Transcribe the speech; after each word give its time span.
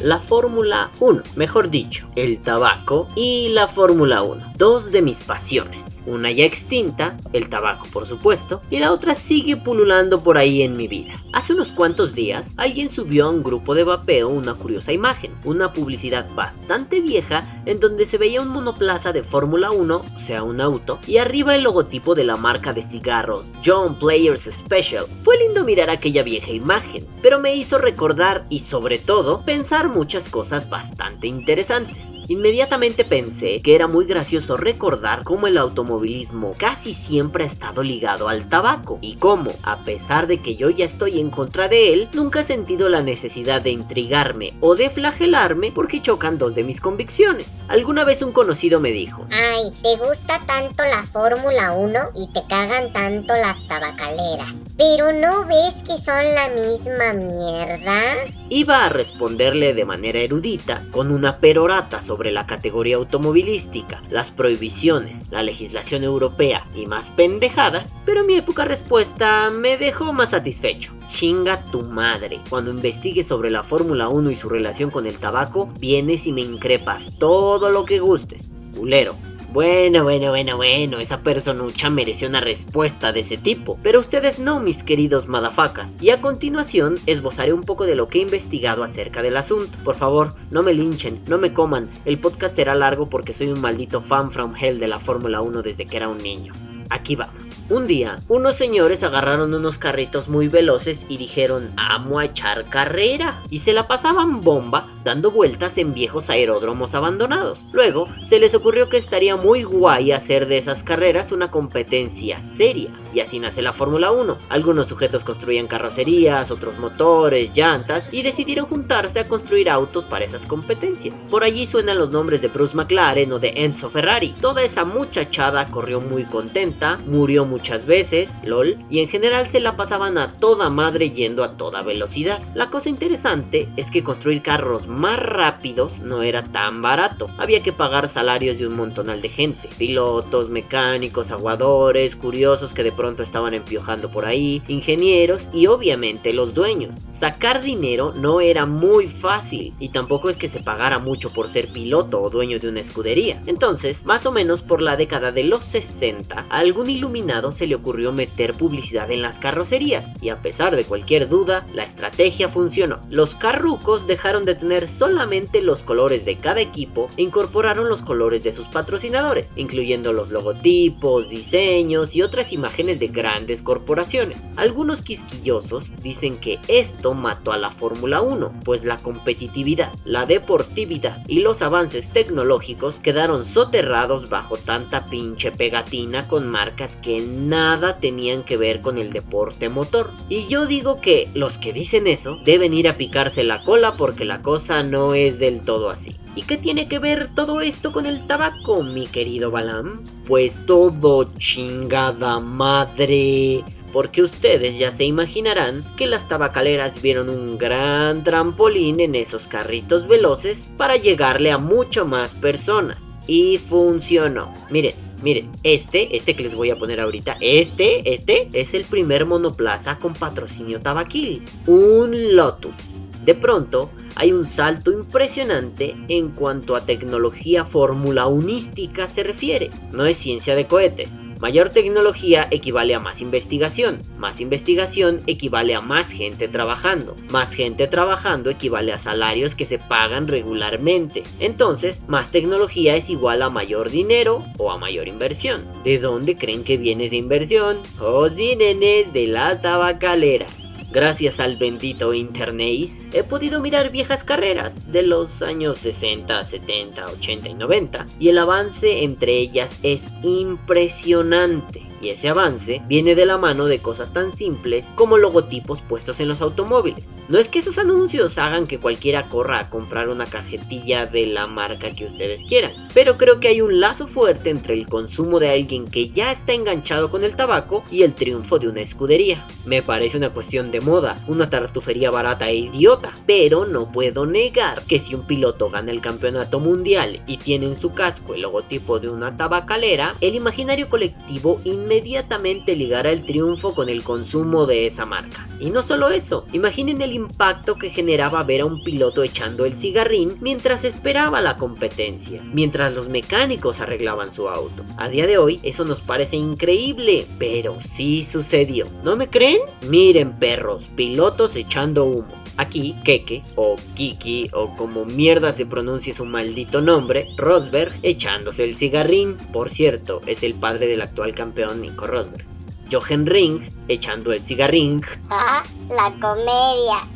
la 0.00 0.20
Fórmula 0.20 0.90
1, 1.00 1.22
mejor 1.34 1.70
dicho, 1.70 2.08
el 2.14 2.40
tabaco 2.40 3.08
y 3.16 3.48
la 3.48 3.66
Fórmula 3.66 4.22
1. 4.22 4.52
Dos 4.56 4.92
de 4.92 5.02
mis 5.02 5.22
pasiones. 5.22 6.02
Una 6.06 6.30
ya 6.30 6.44
extinta, 6.44 7.16
el 7.32 7.48
tabaco 7.48 7.86
por 7.92 8.06
supuesto, 8.06 8.62
y 8.70 8.78
la 8.78 8.92
otra 8.92 9.14
sigue 9.14 9.56
pululando 9.56 10.22
por 10.22 10.38
ahí 10.38 10.62
en 10.62 10.76
mi 10.76 10.88
vida. 10.88 11.22
Hace 11.32 11.52
unos 11.52 11.72
cuantos 11.72 12.14
días, 12.14 12.54
alguien 12.56 12.88
subió 12.88 13.26
a 13.26 13.30
un 13.30 13.42
grupo 13.42 13.74
de 13.74 13.84
vapeo 13.84 14.28
una 14.28 14.54
curiosa 14.54 14.92
imagen, 14.92 15.32
una 15.44 15.72
publicidad 15.72 16.28
bastante 16.34 17.00
vieja 17.00 17.62
en 17.66 17.78
donde 17.78 18.04
se 18.04 18.18
veía 18.18 18.40
un 18.40 18.48
monoplaza 18.48 19.12
de 19.12 19.22
Fórmula 19.22 19.70
1, 19.70 19.96
o 20.14 20.18
sea 20.18 20.42
un 20.42 20.60
auto, 20.60 20.98
y 21.06 21.18
arriba 21.18 21.54
el 21.54 21.62
logotipo 21.62 22.14
de 22.14 22.24
la 22.24 22.36
marca 22.36 22.72
de 22.72 22.82
cigarros 22.82 23.46
John 23.64 23.96
Players 23.98 24.48
Special. 24.50 25.06
Fue 25.22 25.36
lindo 25.38 25.64
mirar 25.64 25.90
aquella 25.90 26.22
vieja 26.22 26.52
imagen, 26.52 27.06
pero 27.22 27.40
me 27.40 27.54
hizo 27.54 27.78
recordar 27.78 28.46
y 28.48 28.60
sobre 28.60 28.98
todo 28.98 29.44
pensar 29.44 29.87
muchas 29.88 30.28
cosas 30.28 30.68
bastante 30.68 31.26
interesantes. 31.26 32.12
Inmediatamente 32.28 33.04
pensé 33.04 33.62
que 33.62 33.74
era 33.74 33.86
muy 33.86 34.04
gracioso 34.04 34.56
recordar 34.56 35.24
cómo 35.24 35.46
el 35.46 35.58
automovilismo 35.58 36.54
casi 36.58 36.94
siempre 36.94 37.44
ha 37.44 37.46
estado 37.46 37.82
ligado 37.82 38.28
al 38.28 38.48
tabaco 38.48 38.98
y 39.00 39.16
cómo, 39.16 39.52
a 39.62 39.78
pesar 39.78 40.26
de 40.26 40.38
que 40.38 40.56
yo 40.56 40.70
ya 40.70 40.84
estoy 40.84 41.20
en 41.20 41.30
contra 41.30 41.68
de 41.68 41.94
él, 41.94 42.08
nunca 42.12 42.40
he 42.40 42.44
sentido 42.44 42.88
la 42.88 43.02
necesidad 43.02 43.62
de 43.62 43.70
intrigarme 43.70 44.54
o 44.60 44.76
de 44.76 44.90
flagelarme 44.90 45.72
porque 45.72 46.00
chocan 46.00 46.38
dos 46.38 46.54
de 46.54 46.64
mis 46.64 46.80
convicciones. 46.80 47.62
Alguna 47.68 48.04
vez 48.04 48.22
un 48.22 48.32
conocido 48.32 48.80
me 48.80 48.92
dijo, 48.92 49.26
Ay, 49.30 49.72
¿te 49.82 49.96
gusta 49.96 50.40
tanto 50.46 50.84
la 50.84 51.04
Fórmula 51.12 51.72
1 51.72 51.98
y 52.14 52.32
te 52.32 52.46
cagan 52.48 52.92
tanto 52.92 53.34
las 53.34 53.66
tabacaleras? 53.66 54.54
Pero 54.76 55.12
¿no 55.12 55.44
ves 55.46 55.74
que 55.84 56.02
son 56.04 56.34
la 56.34 56.48
misma 56.50 57.12
mierda? 57.14 58.37
Iba 58.50 58.86
a 58.86 58.88
responderle 58.88 59.74
de 59.74 59.84
manera 59.84 60.20
erudita, 60.20 60.82
con 60.90 61.10
una 61.10 61.36
perorata 61.36 62.00
sobre 62.00 62.32
la 62.32 62.46
categoría 62.46 62.96
automovilística, 62.96 64.02
las 64.08 64.30
prohibiciones, 64.30 65.20
la 65.30 65.42
legislación 65.42 66.02
europea 66.02 66.66
y 66.74 66.86
más 66.86 67.10
pendejadas, 67.10 67.98
pero 68.06 68.24
mi 68.24 68.36
época 68.36 68.64
respuesta 68.64 69.50
me 69.50 69.76
dejó 69.76 70.14
más 70.14 70.30
satisfecho. 70.30 70.94
Chinga 71.06 71.66
tu 71.66 71.82
madre. 71.82 72.40
Cuando 72.48 72.70
investigues 72.70 73.26
sobre 73.26 73.50
la 73.50 73.62
Fórmula 73.62 74.08
1 74.08 74.30
y 74.30 74.36
su 74.36 74.48
relación 74.48 74.90
con 74.90 75.04
el 75.04 75.18
tabaco, 75.18 75.68
vienes 75.78 76.26
y 76.26 76.32
me 76.32 76.40
increpas 76.40 77.10
todo 77.18 77.68
lo 77.68 77.84
que 77.84 77.98
gustes. 77.98 78.50
Culero. 78.74 79.27
Bueno, 79.50 80.02
bueno, 80.02 80.28
bueno, 80.28 80.58
bueno, 80.58 80.98
esa 80.98 81.22
personucha 81.22 81.88
mereció 81.88 82.28
una 82.28 82.42
respuesta 82.42 83.12
de 83.12 83.20
ese 83.20 83.38
tipo, 83.38 83.78
pero 83.82 83.98
ustedes 83.98 84.38
no, 84.38 84.60
mis 84.60 84.82
queridos 84.82 85.26
madafacas. 85.26 85.96
Y 86.02 86.10
a 86.10 86.20
continuación 86.20 86.96
esbozaré 87.06 87.54
un 87.54 87.62
poco 87.62 87.86
de 87.86 87.94
lo 87.94 88.08
que 88.08 88.18
he 88.18 88.22
investigado 88.22 88.84
acerca 88.84 89.22
del 89.22 89.38
asunto. 89.38 89.78
Por 89.84 89.94
favor, 89.94 90.34
no 90.50 90.62
me 90.62 90.74
linchen, 90.74 91.22
no 91.26 91.38
me 91.38 91.54
coman, 91.54 91.88
el 92.04 92.18
podcast 92.18 92.56
será 92.56 92.74
largo 92.74 93.08
porque 93.08 93.32
soy 93.32 93.46
un 93.48 93.62
maldito 93.62 94.02
fan 94.02 94.30
from 94.30 94.54
hell 94.54 94.78
de 94.78 94.88
la 94.88 95.00
Fórmula 95.00 95.40
1 95.40 95.62
desde 95.62 95.86
que 95.86 95.96
era 95.96 96.10
un 96.10 96.18
niño. 96.18 96.52
Aquí 96.90 97.16
vamos. 97.16 97.57
Un 97.70 97.86
día, 97.86 98.18
unos 98.28 98.56
señores 98.56 99.02
agarraron 99.02 99.52
unos 99.52 99.76
carritos 99.76 100.28
muy 100.28 100.48
veloces 100.48 101.04
y 101.06 101.18
dijeron, 101.18 101.70
amo 101.76 102.18
a 102.18 102.24
echar 102.24 102.64
carrera. 102.64 103.42
Y 103.50 103.58
se 103.58 103.74
la 103.74 103.86
pasaban 103.86 104.40
bomba 104.40 104.86
dando 105.04 105.30
vueltas 105.30 105.76
en 105.76 105.92
viejos 105.92 106.30
aeródromos 106.30 106.94
abandonados. 106.94 107.60
Luego, 107.72 108.08
se 108.24 108.38
les 108.38 108.54
ocurrió 108.54 108.88
que 108.88 108.96
estaría 108.96 109.36
muy 109.36 109.64
guay 109.64 110.12
hacer 110.12 110.46
de 110.46 110.56
esas 110.56 110.82
carreras 110.82 111.30
una 111.30 111.50
competencia 111.50 112.40
seria. 112.40 112.88
Y 113.12 113.20
así 113.20 113.38
nace 113.38 113.60
la 113.60 113.74
Fórmula 113.74 114.12
1. 114.12 114.38
Algunos 114.48 114.88
sujetos 114.88 115.24
construían 115.24 115.66
carrocerías, 115.66 116.50
otros 116.50 116.78
motores, 116.78 117.52
llantas 117.54 118.08
y 118.12 118.22
decidieron 118.22 118.64
juntarse 118.64 119.20
a 119.20 119.28
construir 119.28 119.68
autos 119.68 120.04
para 120.04 120.24
esas 120.24 120.46
competencias. 120.46 121.26
Por 121.30 121.44
allí 121.44 121.66
suenan 121.66 121.98
los 121.98 122.12
nombres 122.12 122.40
de 122.40 122.48
Bruce 122.48 122.74
McLaren 122.74 123.32
o 123.32 123.38
de 123.38 123.52
Enzo 123.56 123.90
Ferrari. 123.90 124.34
Toda 124.40 124.62
esa 124.62 124.86
muchachada 124.86 125.68
corrió 125.70 126.00
muy 126.00 126.24
contenta, 126.24 126.98
murió 127.06 127.44
muchas 127.58 127.86
veces, 127.86 128.36
lol, 128.44 128.76
y 128.88 129.00
en 129.00 129.08
general 129.08 129.50
se 129.50 129.58
la 129.58 129.76
pasaban 129.76 130.16
a 130.16 130.34
toda 130.38 130.70
madre 130.70 131.10
yendo 131.10 131.42
a 131.42 131.56
toda 131.56 131.82
velocidad. 131.82 132.40
La 132.54 132.70
cosa 132.70 132.88
interesante 132.88 133.68
es 133.76 133.90
que 133.90 134.04
construir 134.04 134.42
carros 134.42 134.86
más 134.86 135.18
rápidos 135.18 135.98
no 135.98 136.22
era 136.22 136.44
tan 136.44 136.82
barato. 136.82 137.28
Había 137.36 137.60
que 137.60 137.72
pagar 137.72 138.08
salarios 138.08 138.58
de 138.58 138.68
un 138.68 138.76
montonal 138.76 139.20
de 139.20 139.28
gente. 139.28 139.68
Pilotos, 139.76 140.50
mecánicos, 140.50 141.32
aguadores, 141.32 142.14
curiosos 142.14 142.74
que 142.74 142.84
de 142.84 142.92
pronto 142.92 143.24
estaban 143.24 143.54
empiojando 143.54 144.12
por 144.12 144.24
ahí, 144.24 144.62
ingenieros 144.68 145.48
y 145.52 145.66
obviamente 145.66 146.32
los 146.32 146.54
dueños. 146.54 146.94
Sacar 147.10 147.60
dinero 147.60 148.14
no 148.14 148.40
era 148.40 148.66
muy 148.66 149.08
fácil 149.08 149.74
y 149.80 149.88
tampoco 149.88 150.30
es 150.30 150.36
que 150.36 150.46
se 150.46 150.60
pagara 150.60 151.00
mucho 151.00 151.32
por 151.32 151.48
ser 151.48 151.72
piloto 151.72 152.22
o 152.22 152.30
dueño 152.30 152.60
de 152.60 152.68
una 152.68 152.78
escudería. 152.78 153.42
Entonces, 153.46 154.04
más 154.04 154.26
o 154.26 154.30
menos 154.30 154.62
por 154.62 154.80
la 154.80 154.96
década 154.96 155.32
de 155.32 155.42
los 155.42 155.64
60, 155.64 156.46
a 156.48 156.58
algún 156.58 156.88
iluminado 156.88 157.47
se 157.52 157.66
le 157.66 157.74
ocurrió 157.74 158.12
meter 158.12 158.54
publicidad 158.54 159.10
en 159.10 159.22
las 159.22 159.38
carrocerías 159.38 160.14
y 160.20 160.30
a 160.30 160.42
pesar 160.42 160.76
de 160.76 160.84
cualquier 160.84 161.28
duda, 161.28 161.66
la 161.74 161.84
estrategia 161.84 162.48
funcionó. 162.48 163.00
Los 163.10 163.34
carrucos 163.34 164.06
dejaron 164.06 164.44
de 164.44 164.54
tener 164.54 164.88
solamente 164.88 165.62
los 165.62 165.82
colores 165.82 166.24
de 166.24 166.38
cada 166.38 166.60
equipo 166.60 167.08
e 167.16 167.22
incorporaron 167.22 167.88
los 167.88 168.02
colores 168.02 168.42
de 168.42 168.52
sus 168.52 168.66
patrocinadores, 168.66 169.52
incluyendo 169.56 170.12
los 170.12 170.30
logotipos, 170.30 171.28
diseños 171.28 172.14
y 172.16 172.22
otras 172.22 172.52
imágenes 172.52 172.98
de 172.98 173.08
grandes 173.08 173.62
corporaciones. 173.62 174.42
Algunos 174.56 175.02
quisquillosos 175.02 175.92
dicen 176.02 176.38
que 176.38 176.58
esto 176.68 177.14
mató 177.14 177.52
a 177.52 177.58
la 177.58 177.70
Fórmula 177.70 178.20
1, 178.20 178.60
pues 178.64 178.84
la 178.84 178.98
competitividad, 178.98 179.92
la 180.04 180.26
deportividad 180.26 181.24
y 181.26 181.40
los 181.40 181.62
avances 181.62 182.10
tecnológicos 182.10 182.96
quedaron 182.96 183.44
soterrados 183.44 184.28
bajo 184.28 184.56
tanta 184.56 185.06
pinche 185.06 185.52
pegatina 185.52 186.28
con 186.28 186.48
marcas 186.48 186.96
que 186.96 187.20
nada 187.38 188.00
tenían 188.00 188.42
que 188.42 188.56
ver 188.56 188.80
con 188.80 188.98
el 188.98 189.12
deporte 189.12 189.68
motor. 189.68 190.10
Y 190.28 190.46
yo 190.48 190.66
digo 190.66 191.00
que 191.00 191.30
los 191.34 191.58
que 191.58 191.72
dicen 191.72 192.06
eso 192.06 192.38
deben 192.44 192.74
ir 192.74 192.88
a 192.88 192.96
picarse 192.96 193.42
la 193.44 193.62
cola 193.62 193.96
porque 193.96 194.24
la 194.24 194.42
cosa 194.42 194.82
no 194.82 195.14
es 195.14 195.38
del 195.38 195.62
todo 195.62 195.90
así. 195.90 196.16
¿Y 196.34 196.42
qué 196.42 196.56
tiene 196.56 196.88
que 196.88 196.98
ver 196.98 197.30
todo 197.34 197.60
esto 197.60 197.92
con 197.92 198.06
el 198.06 198.26
tabaco, 198.26 198.82
mi 198.82 199.06
querido 199.06 199.50
Balam? 199.50 200.04
Pues 200.26 200.64
todo 200.66 201.32
chingada 201.38 202.38
madre 202.40 203.64
porque 203.92 204.22
ustedes 204.22 204.78
ya 204.78 204.90
se 204.90 205.04
imaginarán 205.04 205.84
que 205.96 206.06
las 206.06 206.28
tabacaleras 206.28 207.00
vieron 207.02 207.28
un 207.28 207.58
gran 207.58 208.22
trampolín 208.22 209.00
en 209.00 209.14
esos 209.14 209.46
carritos 209.46 210.06
veloces 210.06 210.70
para 210.76 210.96
llegarle 210.96 211.50
a 211.50 211.58
mucho 211.58 212.06
más 212.06 212.34
personas. 212.34 213.04
Y 213.26 213.58
funcionó. 213.58 214.52
Miren, 214.70 214.94
miren, 215.22 215.50
este, 215.62 216.16
este 216.16 216.34
que 216.34 216.42
les 216.42 216.54
voy 216.54 216.70
a 216.70 216.78
poner 216.78 217.00
ahorita, 217.00 217.36
este, 217.40 218.14
este 218.14 218.48
es 218.52 218.74
el 218.74 218.84
primer 218.84 219.26
monoplaza 219.26 219.98
con 219.98 220.14
patrocinio 220.14 220.80
tabaquil. 220.80 221.44
Un 221.66 222.36
Lotus. 222.36 222.97
De 223.24 223.34
pronto, 223.34 223.90
hay 224.14 224.32
un 224.32 224.46
salto 224.46 224.90
impresionante 224.90 225.96
en 226.08 226.30
cuanto 226.30 226.74
a 226.74 226.84
tecnología 226.84 227.64
fórmula 227.64 228.26
unística 228.26 229.06
se 229.06 229.22
refiere. 229.22 229.70
No 229.92 230.06
es 230.06 230.16
ciencia 230.16 230.56
de 230.56 230.66
cohetes. 230.66 231.16
Mayor 231.40 231.68
tecnología 231.68 232.48
equivale 232.50 232.96
a 232.96 233.00
más 233.00 233.20
investigación. 233.20 234.02
Más 234.18 234.40
investigación 234.40 235.22
equivale 235.28 235.76
a 235.76 235.80
más 235.80 236.10
gente 236.10 236.48
trabajando. 236.48 237.14
Más 237.30 237.52
gente 237.52 237.86
trabajando 237.86 238.50
equivale 238.50 238.92
a 238.92 238.98
salarios 238.98 239.54
que 239.54 239.64
se 239.64 239.78
pagan 239.78 240.26
regularmente. 240.26 241.22
Entonces, 241.38 242.02
más 242.08 242.32
tecnología 242.32 242.96
es 242.96 243.08
igual 243.08 243.42
a 243.42 243.50
mayor 243.50 243.90
dinero 243.90 244.44
o 244.58 244.72
a 244.72 244.78
mayor 244.78 245.06
inversión. 245.06 245.64
¿De 245.84 246.00
dónde 246.00 246.36
creen 246.36 246.64
que 246.64 246.76
viene 246.76 247.04
esa 247.04 247.14
inversión? 247.14 247.76
Oh, 248.00 248.28
sí, 248.28 248.56
nenes, 248.56 249.12
de 249.12 249.28
las 249.28 249.62
tabacaleras. 249.62 250.57
Gracias 250.90 251.38
al 251.38 251.56
bendito 251.56 252.14
Internet, 252.14 252.88
he 253.12 253.22
podido 253.22 253.60
mirar 253.60 253.90
viejas 253.90 254.24
carreras 254.24 254.90
de 254.90 255.02
los 255.02 255.42
años 255.42 255.76
60, 255.78 256.42
70, 256.42 257.06
80 257.06 257.48
y 257.48 257.54
90 257.54 258.06
y 258.18 258.28
el 258.30 258.38
avance 258.38 259.02
entre 259.02 259.32
ellas 259.36 259.78
es 259.82 260.04
impresionante. 260.22 261.87
Y 262.00 262.10
ese 262.10 262.28
avance 262.28 262.82
viene 262.86 263.14
de 263.14 263.26
la 263.26 263.38
mano 263.38 263.66
de 263.66 263.80
cosas 263.80 264.12
tan 264.12 264.36
simples 264.36 264.88
como 264.94 265.18
logotipos 265.18 265.80
puestos 265.80 266.20
en 266.20 266.28
los 266.28 266.40
automóviles. 266.40 267.16
No 267.28 267.38
es 267.38 267.48
que 267.48 267.58
esos 267.58 267.78
anuncios 267.78 268.38
hagan 268.38 268.66
que 268.66 268.78
cualquiera 268.78 269.24
corra 269.24 269.58
a 269.58 269.70
comprar 269.70 270.08
una 270.08 270.26
cajetilla 270.26 271.06
de 271.06 271.26
la 271.26 271.46
marca 271.46 271.94
que 271.94 272.06
ustedes 272.06 272.44
quieran, 272.44 272.88
pero 272.94 273.16
creo 273.16 273.40
que 273.40 273.48
hay 273.48 273.60
un 273.60 273.80
lazo 273.80 274.06
fuerte 274.06 274.50
entre 274.50 274.74
el 274.74 274.86
consumo 274.86 275.40
de 275.40 275.50
alguien 275.50 275.88
que 275.88 276.10
ya 276.10 276.30
está 276.30 276.52
enganchado 276.52 277.10
con 277.10 277.24
el 277.24 277.36
tabaco 277.36 277.82
y 277.90 278.02
el 278.02 278.14
triunfo 278.14 278.58
de 278.58 278.68
una 278.68 278.80
escudería. 278.80 279.44
Me 279.64 279.82
parece 279.82 280.18
una 280.18 280.30
cuestión 280.30 280.70
de 280.70 280.80
moda, 280.80 281.22
una 281.26 281.50
tartufería 281.50 282.10
barata 282.10 282.48
e 282.48 282.56
idiota, 282.56 283.12
pero 283.26 283.66
no 283.66 283.90
puedo 283.92 284.26
negar 284.26 284.82
que 284.82 285.00
si 285.00 285.14
un 285.14 285.26
piloto 285.26 285.70
gana 285.70 285.90
el 285.90 286.00
campeonato 286.00 286.60
mundial 286.60 287.22
y 287.26 287.38
tiene 287.38 287.66
en 287.66 287.80
su 287.80 287.92
casco 287.92 288.34
el 288.34 288.42
logotipo 288.42 288.98
de 288.98 289.08
una 289.08 289.36
tabacalera, 289.36 290.14
el 290.20 290.34
imaginario 290.34 290.88
colectivo 290.88 291.60
inmediatamente 291.88 292.76
ligara 292.76 293.10
el 293.10 293.24
triunfo 293.24 293.74
con 293.74 293.88
el 293.88 294.02
consumo 294.02 294.66
de 294.66 294.86
esa 294.86 295.06
marca. 295.06 295.48
Y 295.58 295.70
no 295.70 295.82
solo 295.82 296.10
eso, 296.10 296.44
imaginen 296.52 297.00
el 297.00 297.14
impacto 297.14 297.76
que 297.76 297.88
generaba 297.88 298.42
ver 298.42 298.60
a 298.60 298.66
un 298.66 298.84
piloto 298.84 299.22
echando 299.22 299.64
el 299.64 299.72
cigarrín 299.72 300.36
mientras 300.42 300.84
esperaba 300.84 301.40
la 301.40 301.56
competencia, 301.56 302.42
mientras 302.52 302.92
los 302.92 303.08
mecánicos 303.08 303.80
arreglaban 303.80 304.34
su 304.34 304.50
auto. 304.50 304.84
A 304.98 305.08
día 305.08 305.26
de 305.26 305.38
hoy 305.38 305.60
eso 305.62 305.86
nos 305.86 306.02
parece 306.02 306.36
increíble, 306.36 307.26
pero 307.38 307.80
sí 307.80 308.22
sucedió. 308.22 308.86
¿No 309.02 309.16
me 309.16 309.30
creen? 309.30 309.60
Miren 309.88 310.38
perros, 310.38 310.90
pilotos 310.94 311.56
echando 311.56 312.04
humo. 312.04 312.47
Aquí, 312.58 312.96
Keke, 313.04 313.44
o 313.54 313.76
Kiki, 313.94 314.50
o 314.52 314.74
como 314.74 315.04
mierda 315.04 315.52
se 315.52 315.64
pronuncia 315.64 316.12
su 316.12 316.24
maldito 316.24 316.80
nombre, 316.80 317.28
Rosberg 317.36 318.00
echándose 318.02 318.64
el 318.64 318.74
cigarrín. 318.74 319.36
Por 319.52 319.70
cierto, 319.70 320.20
es 320.26 320.42
el 320.42 320.54
padre 320.54 320.88
del 320.88 321.00
actual 321.00 321.36
campeón 321.36 321.80
Nico 321.80 322.08
Rosberg. 322.08 322.44
Jochen 322.90 323.26
Ring 323.26 323.60
echando 323.86 324.32
el 324.32 324.42
cigarrín. 324.42 325.00
¡Ah! 325.30 325.62
La 325.88 326.12
comedia. 326.20 327.08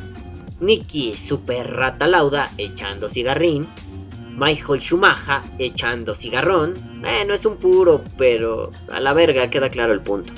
Nicky 0.61 1.17
Super 1.17 1.69
Rata 1.75 2.07
Lauda 2.07 2.51
echando 2.57 3.09
cigarrín. 3.09 3.67
Michael 4.37 4.79
Schumacher 4.79 5.41
echando 5.59 6.15
cigarrón. 6.15 6.73
Eh, 7.05 7.25
no 7.25 7.33
es 7.33 7.45
un 7.45 7.57
puro, 7.57 8.01
pero 8.17 8.71
a 8.89 9.01
la 9.01 9.11
verga 9.11 9.49
queda 9.49 9.69
claro 9.69 9.91
el 9.91 10.01
punto. 10.01 10.31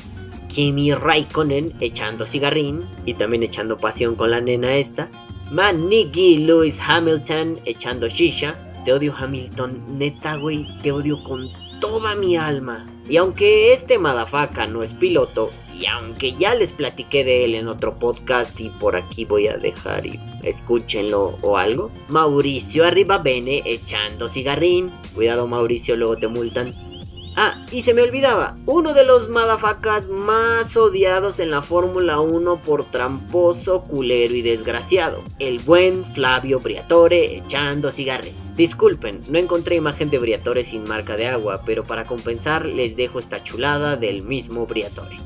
Kimi 0.56 0.94
Raikkonen 0.94 1.74
echando 1.82 2.26
cigarrín 2.26 2.86
y 3.06 3.16
también 3.16 3.44
echando 3.44 3.78
pasión 3.78 4.16
con 4.16 4.32
la 4.32 4.40
nena 4.40 4.78
esta. 4.78 5.10
Man 5.52 5.90
Lewis 5.90 6.80
Hamilton 6.80 7.60
echando 7.66 8.08
shisha. 8.08 8.56
Te 8.86 8.94
odio 8.94 9.14
Hamilton, 9.18 9.84
neta 10.00 10.38
güey, 10.38 10.66
te 10.82 10.94
odio 10.94 11.22
con 11.26 11.50
toda 11.82 12.16
mi 12.16 12.38
alma. 12.38 12.86
Y 13.10 13.18
aunque 13.18 13.74
este 13.74 14.00
Madafaka 14.00 14.66
no 14.66 14.82
es 14.82 14.94
piloto, 14.94 15.52
y 15.78 15.88
aunque 15.88 16.32
ya 16.32 16.56
les 16.56 16.72
platiqué 16.72 17.26
de 17.26 17.44
él 17.44 17.56
en 17.56 17.68
otro 17.68 18.00
podcast 18.00 18.58
y 18.62 18.70
por 18.70 18.96
aquí 18.96 19.26
voy 19.26 19.48
a 19.48 19.58
dejar 19.58 20.06
y 20.06 20.22
escúchenlo 20.42 21.38
o 21.42 21.58
algo, 21.58 21.92
Mauricio 22.08 22.86
Arriba 22.86 23.18
Bene 23.18 23.62
echando 23.66 24.30
cigarrín. 24.30 24.90
Cuidado 25.16 25.48
Mauricio, 25.48 25.98
luego 25.98 26.16
te 26.16 26.30
multan. 26.30 26.95
Ah, 27.38 27.66
y 27.70 27.82
se 27.82 27.94
me 27.94 28.02
olvidaba, 28.02 28.58
uno 28.66 28.94
de 28.94 29.04
los 29.04 29.28
madafacas 29.28 30.08
más 30.08 30.78
odiados 30.78 31.42
en 31.42 31.52
la 31.52 31.62
Fórmula 31.62 32.22
1 32.22 32.62
por 32.62 32.86
tramposo, 32.86 33.84
culero 33.84 34.34
y 34.34 34.42
desgraciado, 34.42 35.22
el 35.40 35.60
buen 35.60 36.06
Flavio 36.06 36.62
Briatore 36.62 37.36
echando 37.36 37.92
cigarrín. 37.92 38.36
Disculpen, 38.56 39.20
no 39.28 39.38
encontré 39.38 39.76
imagen 39.76 40.10
de 40.10 40.18
Briatore 40.18 40.64
sin 40.64 40.86
marca 40.86 41.18
de 41.18 41.28
agua, 41.28 41.64
pero 41.66 41.84
para 41.84 42.06
compensar 42.06 42.66
les 42.66 42.96
dejo 42.96 43.20
esta 43.20 43.44
chulada 43.44 43.98
del 43.98 44.24
mismo 44.24 44.66
Briatore. 44.66 45.18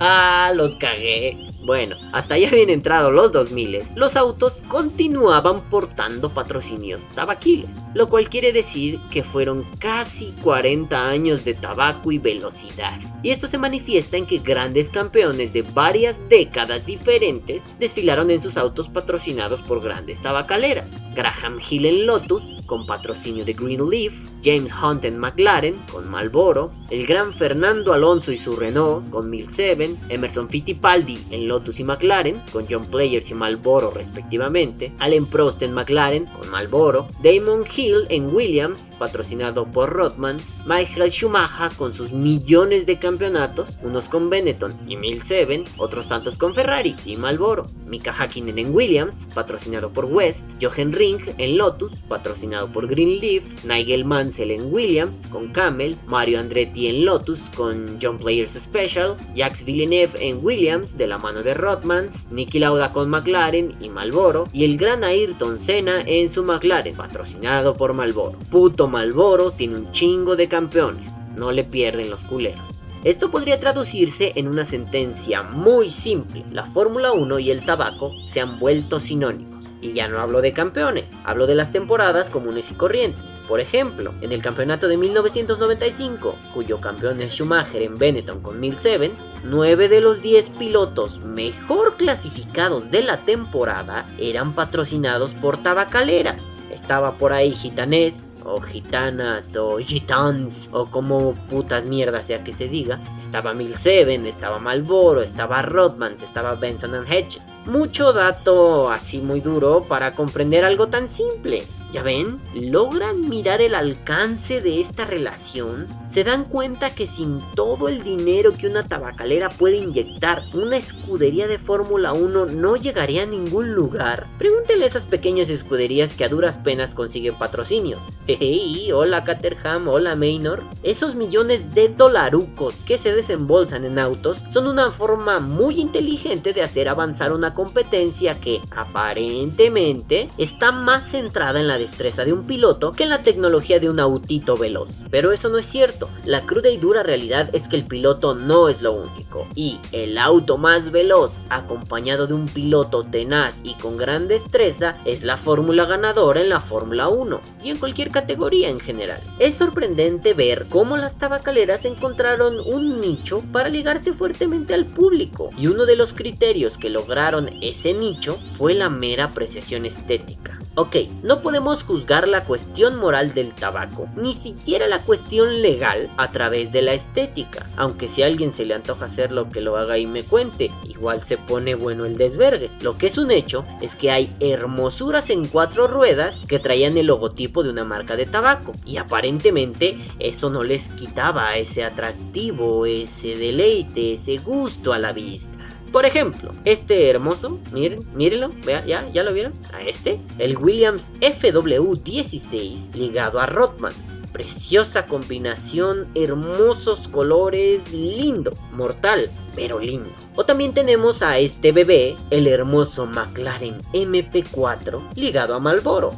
Ah, 0.00 0.52
los 0.54 0.76
cagué. 0.76 1.51
Bueno, 1.64 1.96
hasta 2.12 2.36
ya 2.36 2.48
habían 2.48 2.70
entrado 2.70 3.12
los 3.12 3.30
2000, 3.30 3.62
los 3.94 4.16
autos 4.16 4.62
continuaban 4.66 5.62
portando 5.70 6.30
patrocinios 6.30 7.06
tabaquiles, 7.14 7.76
lo 7.94 8.08
cual 8.08 8.28
quiere 8.28 8.52
decir 8.52 8.98
que 9.12 9.22
fueron 9.22 9.64
casi 9.78 10.32
40 10.42 11.08
años 11.08 11.44
de 11.44 11.54
tabaco 11.54 12.10
y 12.10 12.18
velocidad. 12.18 12.98
Y 13.22 13.30
esto 13.30 13.46
se 13.46 13.58
manifiesta 13.58 14.16
en 14.16 14.26
que 14.26 14.38
grandes 14.38 14.90
campeones 14.90 15.52
de 15.52 15.62
varias 15.62 16.18
décadas 16.28 16.84
diferentes 16.84 17.70
desfilaron 17.78 18.32
en 18.32 18.42
sus 18.42 18.56
autos 18.56 18.88
patrocinados 18.88 19.60
por 19.60 19.80
grandes 19.80 20.20
tabacaleras. 20.20 20.90
Graham 21.14 21.60
Hill 21.60 21.86
en 21.86 22.06
Lotus, 22.06 22.42
con 22.66 22.86
patrocinio 22.86 23.44
de 23.44 23.52
Greenleaf, 23.52 24.14
James 24.42 24.72
Hunt 24.82 25.04
en 25.04 25.18
McLaren, 25.18 25.76
con 25.92 26.10
Marlboro, 26.10 26.72
el 26.90 27.06
gran 27.06 27.32
Fernando 27.32 27.92
Alonso 27.92 28.32
y 28.32 28.38
su 28.38 28.56
Renault, 28.56 29.08
con 29.10 29.30
1007, 29.30 29.96
Emerson 30.08 30.48
Fittipaldi 30.48 31.26
en 31.30 31.51
Lotus 31.52 31.80
y 31.80 31.84
McLaren, 31.84 32.40
con 32.50 32.66
John 32.68 32.86
Players 32.86 33.30
y 33.30 33.34
Marlboro 33.34 33.90
respectivamente, 33.90 34.90
Allen 35.00 35.26
Prost 35.26 35.62
en 35.62 35.74
McLaren, 35.74 36.24
con 36.24 36.48
Marlboro, 36.48 37.08
Damon 37.22 37.64
Hill 37.76 38.06
en 38.08 38.34
Williams, 38.34 38.90
patrocinado 38.98 39.66
por 39.66 39.90
Rothmans, 39.90 40.56
Michael 40.64 41.12
Schumacher 41.12 41.76
con 41.76 41.92
sus 41.92 42.10
millones 42.10 42.86
de 42.86 42.98
campeonatos, 42.98 43.78
unos 43.82 44.08
con 44.08 44.30
Benetton 44.30 44.74
y 44.88 44.96
1007, 44.96 45.64
otros 45.76 46.08
tantos 46.08 46.38
con 46.38 46.54
Ferrari 46.54 46.96
y 47.04 47.18
Marlboro, 47.18 47.66
Mika 47.86 48.12
Hakkinen 48.12 48.58
en 48.58 48.74
Williams, 48.74 49.28
patrocinado 49.34 49.92
por 49.92 50.06
West, 50.06 50.50
Jochen 50.60 50.94
Ring 50.94 51.20
en 51.36 51.58
Lotus, 51.58 51.92
patrocinado 52.08 52.72
por 52.72 52.88
Greenleaf, 52.88 53.44
Nigel 53.64 54.06
Mansell 54.06 54.52
en 54.52 54.72
Williams, 54.72 55.20
con 55.30 55.52
Camel, 55.52 55.98
Mario 56.06 56.40
Andretti 56.40 56.86
en 56.86 57.04
Lotus, 57.04 57.40
con 57.54 57.98
John 58.00 58.16
Players 58.16 58.52
Special, 58.52 59.16
Jacques 59.34 59.66
Villeneuve 59.66 60.26
en 60.26 60.42
Williams, 60.42 60.96
de 60.96 61.06
la 61.06 61.18
mano 61.18 61.41
de 61.42 61.54
Rothmans, 61.54 62.30
Nicky 62.30 62.58
Lauda 62.58 62.92
con 62.92 63.08
McLaren 63.08 63.74
y 63.80 63.88
Malboro, 63.88 64.48
y 64.52 64.64
el 64.64 64.76
gran 64.76 65.04
Ayrton 65.04 65.58
Senna 65.58 66.02
en 66.06 66.28
su 66.28 66.44
McLaren, 66.44 66.94
patrocinado 66.94 67.74
por 67.74 67.94
Malboro. 67.94 68.38
Puto 68.50 68.88
Malboro 68.88 69.52
tiene 69.52 69.76
un 69.76 69.92
chingo 69.92 70.36
de 70.36 70.48
campeones, 70.48 71.12
no 71.36 71.52
le 71.52 71.64
pierden 71.64 72.10
los 72.10 72.24
culeros. 72.24 72.72
Esto 73.04 73.30
podría 73.30 73.58
traducirse 73.58 74.32
en 74.36 74.46
una 74.46 74.64
sentencia 74.64 75.42
muy 75.42 75.90
simple. 75.90 76.44
La 76.52 76.66
Fórmula 76.66 77.12
1 77.12 77.40
y 77.40 77.50
el 77.50 77.64
tabaco 77.64 78.12
se 78.24 78.40
han 78.40 78.60
vuelto 78.60 79.00
sinónimos. 79.00 79.61
Y 79.82 79.92
ya 79.92 80.08
no 80.08 80.20
hablo 80.20 80.40
de 80.40 80.54
campeones, 80.54 81.14
hablo 81.24 81.46
de 81.46 81.56
las 81.56 81.72
temporadas 81.72 82.30
comunes 82.30 82.70
y 82.70 82.74
corrientes. 82.74 83.42
Por 83.46 83.60
ejemplo, 83.60 84.14
en 84.22 84.32
el 84.32 84.40
campeonato 84.40 84.88
de 84.88 84.96
1995, 84.96 86.36
cuyo 86.54 86.80
campeón 86.80 87.20
es 87.20 87.32
Schumacher 87.32 87.82
en 87.82 87.98
Benetton 87.98 88.40
con 88.40 88.60
1007, 88.60 89.10
9 89.42 89.88
de 89.88 90.00
los 90.00 90.22
10 90.22 90.50
pilotos 90.50 91.18
mejor 91.20 91.96
clasificados 91.96 92.90
de 92.90 93.02
la 93.02 93.18
temporada 93.18 94.06
eran 94.18 94.54
patrocinados 94.54 95.32
por 95.34 95.58
tabacaleras. 95.58 96.61
Estaba 96.72 97.12
por 97.12 97.32
ahí 97.32 97.52
Gitanés, 97.52 98.32
o 98.44 98.60
gitanas, 98.60 99.56
o 99.56 99.78
gitans, 99.78 100.68
o 100.72 100.86
como 100.86 101.34
putas 101.48 101.84
mierdas 101.84 102.26
sea 102.26 102.42
que 102.42 102.52
se 102.52 102.68
diga. 102.68 103.00
Estaba 103.18 103.54
1007, 103.54 104.28
estaba 104.28 104.58
Malboro, 104.58 105.22
estaba 105.22 105.62
Rodmans, 105.62 106.22
estaba 106.22 106.54
Benson 106.54 106.94
Hedges. 107.06 107.52
Mucho 107.66 108.12
dato 108.12 108.90
así 108.90 109.18
muy 109.18 109.40
duro 109.40 109.82
para 109.82 110.12
comprender 110.12 110.64
algo 110.64 110.88
tan 110.88 111.08
simple. 111.08 111.64
¿Ya 111.92 112.02
ven? 112.02 112.40
¿Logran 112.54 113.28
mirar 113.28 113.60
el 113.60 113.74
alcance 113.74 114.62
de 114.62 114.80
esta 114.80 115.04
relación? 115.04 115.86
¿Se 116.08 116.24
dan 116.24 116.44
cuenta 116.44 116.94
que 116.94 117.06
sin 117.06 117.42
todo 117.54 117.88
el 117.88 118.02
dinero 118.02 118.54
que 118.56 118.66
una 118.66 118.82
tabacalera 118.82 119.50
puede 119.50 119.76
inyectar, 119.76 120.44
una 120.54 120.78
escudería 120.78 121.46
de 121.46 121.58
Fórmula 121.58 122.14
1 122.14 122.46
no 122.46 122.76
llegaría 122.76 123.24
a 123.24 123.26
ningún 123.26 123.74
lugar? 123.74 124.26
Pregúntenle 124.38 124.84
a 124.84 124.88
esas 124.88 125.04
pequeñas 125.04 125.50
escuderías 125.50 126.14
que 126.14 126.24
a 126.24 126.30
duras 126.30 126.56
penas 126.56 126.94
consiguen 126.94 127.34
patrocinios. 127.34 128.02
Hey, 128.26 128.90
hola 128.90 129.24
Caterham, 129.24 129.86
hola 129.88 130.16
Maynor. 130.16 130.62
Esos 130.82 131.14
millones 131.14 131.74
de 131.74 131.90
dolarucos 131.90 132.72
que 132.86 132.96
se 132.96 133.14
desembolsan 133.14 133.84
en 133.84 133.98
autos 133.98 134.38
son 134.50 134.66
una 134.66 134.92
forma 134.92 135.40
muy 135.40 135.78
inteligente 135.78 136.54
de 136.54 136.62
hacer 136.62 136.88
avanzar 136.88 137.34
una 137.34 137.52
competencia 137.52 138.40
que 138.40 138.62
aparentemente 138.70 140.30
está 140.38 140.72
más 140.72 141.10
centrada 141.10 141.60
en 141.60 141.68
la 141.68 141.81
destreza 141.82 142.24
de 142.24 142.32
un 142.32 142.46
piloto 142.46 142.92
que 142.92 143.02
en 143.02 143.10
la 143.10 143.22
tecnología 143.22 143.80
de 143.80 143.90
un 143.90 144.00
autito 144.00 144.56
veloz. 144.56 144.90
Pero 145.10 145.32
eso 145.32 145.48
no 145.48 145.58
es 145.58 145.66
cierto, 145.66 146.08
la 146.24 146.42
cruda 146.42 146.70
y 146.70 146.76
dura 146.76 147.02
realidad 147.02 147.50
es 147.52 147.68
que 147.68 147.76
el 147.76 147.84
piloto 147.84 148.34
no 148.34 148.68
es 148.68 148.82
lo 148.82 148.92
único. 148.92 149.46
Y 149.54 149.78
el 149.92 150.16
auto 150.16 150.58
más 150.58 150.90
veloz, 150.90 151.44
acompañado 151.50 152.26
de 152.26 152.34
un 152.34 152.46
piloto 152.46 153.04
tenaz 153.04 153.60
y 153.64 153.74
con 153.74 153.96
gran 153.96 154.28
destreza, 154.28 154.96
es 155.04 155.24
la 155.24 155.36
fórmula 155.36 155.84
ganadora 155.84 156.40
en 156.40 156.48
la 156.48 156.60
Fórmula 156.60 157.08
1 157.08 157.40
y 157.64 157.70
en 157.70 157.78
cualquier 157.78 158.10
categoría 158.10 158.68
en 158.68 158.80
general. 158.80 159.20
Es 159.38 159.56
sorprendente 159.56 160.34
ver 160.34 160.66
cómo 160.68 160.96
las 160.96 161.18
tabacaleras 161.18 161.84
encontraron 161.84 162.60
un 162.60 163.00
nicho 163.00 163.42
para 163.52 163.68
ligarse 163.68 164.12
fuertemente 164.12 164.74
al 164.74 164.86
público 164.86 165.50
y 165.58 165.66
uno 165.66 165.86
de 165.86 165.96
los 165.96 166.14
criterios 166.14 166.78
que 166.78 166.90
lograron 166.90 167.50
ese 167.60 167.92
nicho 167.92 168.38
fue 168.52 168.74
la 168.74 168.88
mera 168.88 169.24
apreciación 169.24 169.86
estética. 169.86 170.61
Ok, 170.74 170.96
no 171.22 171.42
podemos 171.42 171.84
juzgar 171.84 172.26
la 172.28 172.44
cuestión 172.44 172.96
moral 172.96 173.34
del 173.34 173.52
tabaco, 173.52 174.08
ni 174.16 174.32
siquiera 174.32 174.86
la 174.86 175.02
cuestión 175.02 175.60
legal 175.60 176.08
a 176.16 176.32
través 176.32 176.72
de 176.72 176.80
la 176.80 176.94
estética, 176.94 177.68
aunque 177.76 178.08
si 178.08 178.22
a 178.22 178.26
alguien 178.26 178.52
se 178.52 178.64
le 178.64 178.72
antoja 178.72 179.04
hacerlo 179.04 179.50
que 179.50 179.60
lo 179.60 179.76
haga 179.76 179.98
y 179.98 180.06
me 180.06 180.22
cuente, 180.22 180.70
igual 180.88 181.20
se 181.20 181.36
pone 181.36 181.74
bueno 181.74 182.06
el 182.06 182.16
desvergue. 182.16 182.70
Lo 182.80 182.96
que 182.96 183.08
es 183.08 183.18
un 183.18 183.30
hecho 183.30 183.66
es 183.82 183.94
que 183.94 184.10
hay 184.10 184.34
hermosuras 184.40 185.28
en 185.28 185.46
cuatro 185.46 185.88
ruedas 185.88 186.44
que 186.48 186.58
traían 186.58 186.96
el 186.96 187.08
logotipo 187.08 187.62
de 187.62 187.68
una 187.68 187.84
marca 187.84 188.16
de 188.16 188.24
tabaco, 188.24 188.72
y 188.86 188.96
aparentemente 188.96 189.98
eso 190.20 190.48
no 190.48 190.62
les 190.62 190.88
quitaba 190.88 191.54
ese 191.58 191.84
atractivo, 191.84 192.86
ese 192.86 193.36
deleite, 193.36 194.14
ese 194.14 194.38
gusto 194.38 194.94
a 194.94 194.98
la 194.98 195.12
vista. 195.12 195.58
Por 195.92 196.06
ejemplo, 196.06 196.52
este 196.64 197.10
hermoso, 197.10 197.60
miren, 197.70 198.00
mírenlo, 198.14 198.48
vea, 198.64 198.82
ya, 198.86 199.06
ya 199.12 199.22
lo 199.22 199.34
vieron, 199.34 199.52
a 199.74 199.82
este, 199.82 200.20
el 200.38 200.56
Williams 200.56 201.12
FW16 201.20 202.94
ligado 202.94 203.38
a 203.38 203.46
Rothmans. 203.46 204.20
preciosa 204.32 205.04
combinación, 205.04 206.08
hermosos 206.14 207.06
colores, 207.08 207.92
lindo, 207.92 208.56
mortal, 208.72 209.30
pero 209.54 209.78
lindo. 209.78 210.10
O 210.36 210.44
también 210.44 210.74
tenemos 210.74 211.22
a 211.22 211.38
este 211.38 211.72
bebé, 211.72 212.16
el 212.30 212.46
hermoso 212.46 213.06
McLaren 213.06 213.80
MP4, 213.92 215.14
ligado 215.14 215.54
a 215.54 215.60
Malboro. 215.60 216.12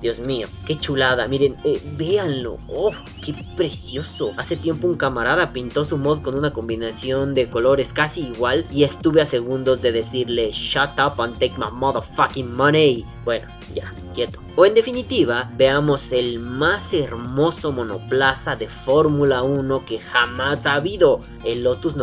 Dios 0.00 0.18
mío, 0.18 0.48
qué 0.66 0.78
chulada, 0.78 1.26
miren, 1.28 1.56
eh, 1.64 1.80
véanlo, 1.96 2.58
oh, 2.68 2.92
qué 3.24 3.34
precioso. 3.56 4.32
Hace 4.36 4.56
tiempo 4.56 4.86
un 4.86 4.96
camarada 4.96 5.52
pintó 5.52 5.84
su 5.84 5.96
mod 5.96 6.22
con 6.22 6.34
una 6.34 6.52
combinación 6.52 7.34
de 7.34 7.48
colores 7.48 7.92
casi 7.92 8.22
igual 8.22 8.66
y 8.70 8.84
estuve 8.84 9.22
a 9.22 9.26
segundos 9.26 9.80
de 9.82 9.92
decirle 9.92 10.50
shut 10.52 10.90
up 10.98 11.20
and 11.20 11.38
take 11.38 11.54
my 11.56 11.70
motherfucking 11.72 12.52
money. 12.52 13.04
Bueno, 13.24 13.46
ya, 13.74 13.92
quieto. 14.14 14.40
O 14.58 14.64
en 14.64 14.72
definitiva, 14.72 15.50
veamos 15.54 16.12
el 16.12 16.38
más 16.38 16.94
hermoso 16.94 17.72
monoplaza 17.72 18.56
de 18.56 18.70
Fórmula 18.70 19.42
1 19.42 19.84
que 19.84 19.98
jamás 19.98 20.66
ha 20.66 20.74
habido, 20.74 21.20
el 21.44 21.64
Lotus 21.64 21.94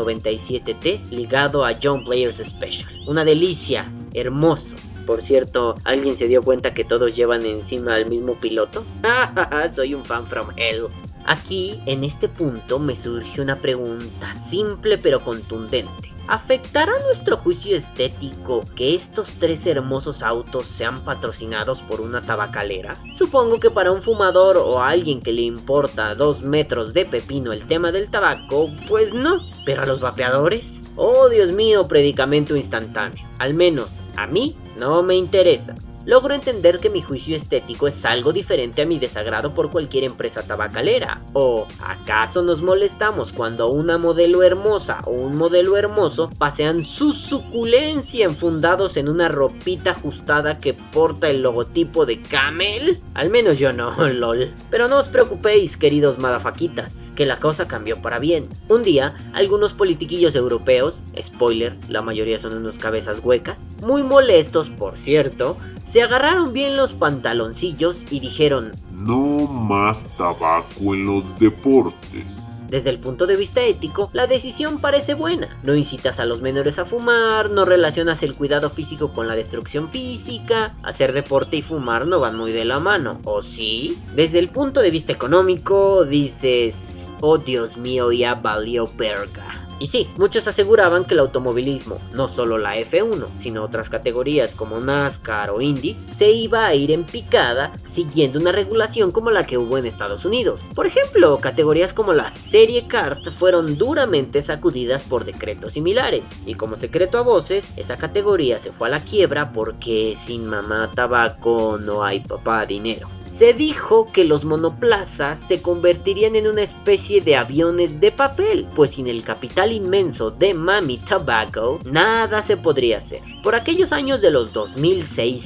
97T 0.80 1.10
ligado 1.10 1.66
a 1.66 1.78
John 1.82 2.04
Players 2.04 2.38
Special. 2.38 2.90
Una 3.08 3.26
delicia, 3.26 3.92
hermoso. 4.14 4.76
Por 5.06 5.26
cierto, 5.28 5.76
¿alguien 5.84 6.18
se 6.18 6.28
dio 6.28 6.42
cuenta 6.42 6.74
que 6.74 6.86
todos 6.86 7.16
llevan 7.16 7.46
encima 7.46 7.96
al 7.96 8.06
mismo 8.10 8.36
piloto? 8.36 8.86
Soy 9.76 9.94
un 9.94 10.04
fan 10.04 10.26
from 10.26 10.48
hell. 10.56 10.88
Aquí, 11.26 11.82
en 11.86 12.04
este 12.04 12.30
punto, 12.30 12.80
me 12.80 12.96
surge 12.96 13.42
una 13.42 13.58
pregunta 13.58 14.34
simple 14.34 14.98
pero 14.98 15.20
contundente. 15.20 16.13
¿Afectará 16.28 16.94
nuestro 17.06 17.36
juicio 17.36 17.76
estético 17.76 18.64
que 18.76 18.96
estos 18.96 19.34
tres 19.40 19.68
hermosos 19.68 20.24
autos 20.24 20.68
sean 20.68 21.02
patrocinados 21.02 21.82
por 21.82 22.00
una 22.00 22.22
tabacalera? 22.22 22.98
Supongo 23.14 23.60
que 23.60 23.70
para 23.70 23.92
un 23.92 24.02
fumador 24.02 24.58
o 24.58 24.82
alguien 24.82 25.22
que 25.22 25.34
le 25.34 25.42
importa 25.42 26.16
dos 26.16 26.42
metros 26.42 26.94
de 26.94 27.06
pepino 27.06 27.52
el 27.52 27.68
tema 27.68 27.92
del 27.92 28.10
tabaco, 28.10 28.72
pues 28.88 29.14
no. 29.14 29.42
Pero 29.66 29.84
a 29.84 29.86
los 29.86 30.00
vapeadores, 30.00 30.82
oh 30.96 31.28
Dios 31.28 31.52
mío, 31.52 31.90
predicamento 31.90 32.56
instantáneo. 32.56 33.28
Al 33.38 33.54
menos 33.54 33.92
a 34.16 34.26
mí 34.26 34.56
no 34.78 35.04
me 35.04 35.16
interesa 35.16 35.76
logro 36.06 36.34
entender 36.34 36.80
que 36.80 36.90
mi 36.90 37.02
juicio 37.02 37.36
estético 37.36 37.88
es 37.88 38.06
algo 38.06 38.34
diferente 38.34 38.82
a 38.82 38.86
mi 38.86 39.00
desagrado 39.00 39.54
por 39.54 39.70
cualquier 39.72 40.04
empresa 40.04 40.44
tabacalera. 40.44 41.22
¿O 41.34 41.68
acaso 41.80 42.42
nos 42.42 42.62
molestamos 42.62 43.34
cuando 43.34 43.70
una 43.70 43.98
modelo 43.98 44.44
hermosa 44.44 45.02
o 45.06 45.12
un 45.12 45.36
modelo 45.36 45.78
hermoso 45.78 46.30
pasean 46.38 46.84
su 46.84 47.14
suculencia 47.14 48.26
enfundados 48.26 48.98
en 48.98 49.08
una 49.08 49.30
ropita 49.30 49.92
ajustada 49.92 50.60
que 50.60 50.74
porta 50.74 51.30
el 51.30 51.42
logotipo 51.42 52.06
de 52.06 52.22
Camel? 52.22 53.02
Al 53.14 53.30
menos 53.30 53.60
yo 53.60 53.74
no, 53.74 53.92
lol. 54.10 54.54
Pero 54.70 54.88
no 54.88 55.00
os 55.00 55.08
preocupéis, 55.08 55.78
queridos 55.78 56.20
madafaquitas, 56.20 57.14
que 57.16 57.26
la 57.26 57.40
cosa 57.40 57.68
cambió 57.68 58.02
para 58.02 58.20
bien. 58.20 58.50
Un 58.68 58.84
día, 58.84 59.16
algunos 59.34 59.74
politiquillos 59.74 60.36
europeos, 60.36 61.04
spoiler, 61.22 61.78
la 61.88 62.02
mayoría 62.02 62.40
son 62.40 62.56
unos 62.56 62.78
cabezas 62.78 63.20
huecas, 63.24 63.70
muy 63.82 64.04
molestos 64.04 64.70
por 64.70 64.98
cierto, 64.98 65.58
se 65.94 66.02
agarraron 66.02 66.54
bien 66.54 66.76
los 66.76 66.92
pantaloncillos 66.92 68.06
y 68.10 68.20
dijeron, 68.20 68.72
no 68.92 69.46
más 69.46 70.04
tabaco 70.18 70.96
en 70.96 71.06
los 71.06 71.38
deportes. 71.38 72.36
Desde 72.68 72.90
el 72.90 72.98
punto 72.98 73.28
de 73.28 73.36
vista 73.36 73.62
ético, 73.62 74.10
la 74.12 74.26
decisión 74.26 74.82
parece 74.82 75.14
buena. 75.14 75.56
No 75.62 75.76
incitas 75.76 76.20
a 76.20 76.26
los 76.26 76.42
menores 76.42 76.80
a 76.80 76.86
fumar, 76.86 77.52
no 77.52 77.64
relacionas 77.64 78.24
el 78.24 78.34
cuidado 78.34 78.72
físico 78.72 79.14
con 79.14 79.28
la 79.28 79.36
destrucción 79.36 79.88
física, 79.88 80.76
hacer 80.82 81.14
deporte 81.14 81.58
y 81.58 81.62
fumar 81.62 82.08
no 82.08 82.20
van 82.20 82.38
muy 82.38 82.54
de 82.54 82.66
la 82.66 82.80
mano, 82.80 83.22
¿o 83.24 83.44
sí? 83.44 84.02
Desde 84.16 84.40
el 84.40 84.50
punto 84.50 84.82
de 84.82 84.90
vista 84.90 85.14
económico, 85.14 86.06
dices, 86.06 87.08
oh 87.22 87.38
Dios 87.38 87.78
mío, 87.78 88.12
ya 88.12 88.34
valió 88.34 88.88
perga. 88.88 89.63
Y 89.84 89.88
sí, 89.88 90.08
muchos 90.16 90.48
aseguraban 90.48 91.04
que 91.04 91.14
el 91.14 91.20
automovilismo, 91.20 92.00
no 92.14 92.30
solo 92.30 92.58
la 92.58 92.78
F1, 92.78 93.28
sino 93.38 93.66
otras 93.66 93.90
categorías 93.90 94.56
como 94.56 94.80
NASCAR 94.80 95.50
o 95.50 95.60
Indy, 95.60 95.98
se 96.08 96.32
iba 96.32 96.66
a 96.66 96.74
ir 96.74 96.90
en 96.90 97.04
picada 97.04 97.74
siguiendo 97.84 98.40
una 98.40 98.54
regulación 98.54 99.12
como 99.12 99.30
la 99.30 99.46
que 99.46 99.58
hubo 99.58 99.78
en 99.78 99.86
Estados 99.86 100.24
Unidos. 100.24 100.62
Por 100.74 100.88
ejemplo, 100.88 101.38
categorías 101.40 101.92
como 101.92 102.14
la 102.14 102.32
Serie 102.32 102.88
Kart 102.88 103.30
fueron 103.32 103.78
duramente 103.78 104.42
sacudidas 104.42 105.04
por 105.04 105.26
decretos 105.26 105.74
similares, 105.74 106.30
y 106.46 106.54
como 106.54 106.78
secreto 106.78 107.18
a 107.18 107.22
voces, 107.24 107.74
esa 107.76 107.98
categoría 107.98 108.60
se 108.60 108.72
fue 108.72 108.88
a 108.88 108.92
la 108.92 109.04
quiebra 109.04 109.52
porque 109.52 110.16
sin 110.16 110.46
mamá 110.46 110.92
tabaco 110.96 111.78
no 111.78 112.06
hay 112.06 112.22
papá 112.22 112.66
dinero 112.66 113.10
se 113.36 113.54
dijo 113.54 114.08
que 114.14 114.26
los 114.26 114.46
monoplazas 114.46 115.40
se 115.40 115.62
convertirían 115.62 116.36
en 116.36 116.48
una 116.48 116.62
especie 116.62 117.20
de 117.20 117.36
aviones 117.36 118.00
de 118.00 118.12
papel, 118.12 118.68
pues 118.76 118.92
sin 118.92 119.08
el 119.08 119.24
capital 119.24 119.72
inmenso 119.72 120.30
de 120.30 120.54
Mami 120.54 121.00
Tobacco, 121.00 121.80
nada 121.84 122.44
se 122.44 122.58
podría 122.58 123.00
hacer. 123.00 123.22
Por 123.42 123.56
aquellos 123.56 123.92
años 123.92 124.22
de 124.22 124.30
los 124.30 124.54
2006 124.54 125.42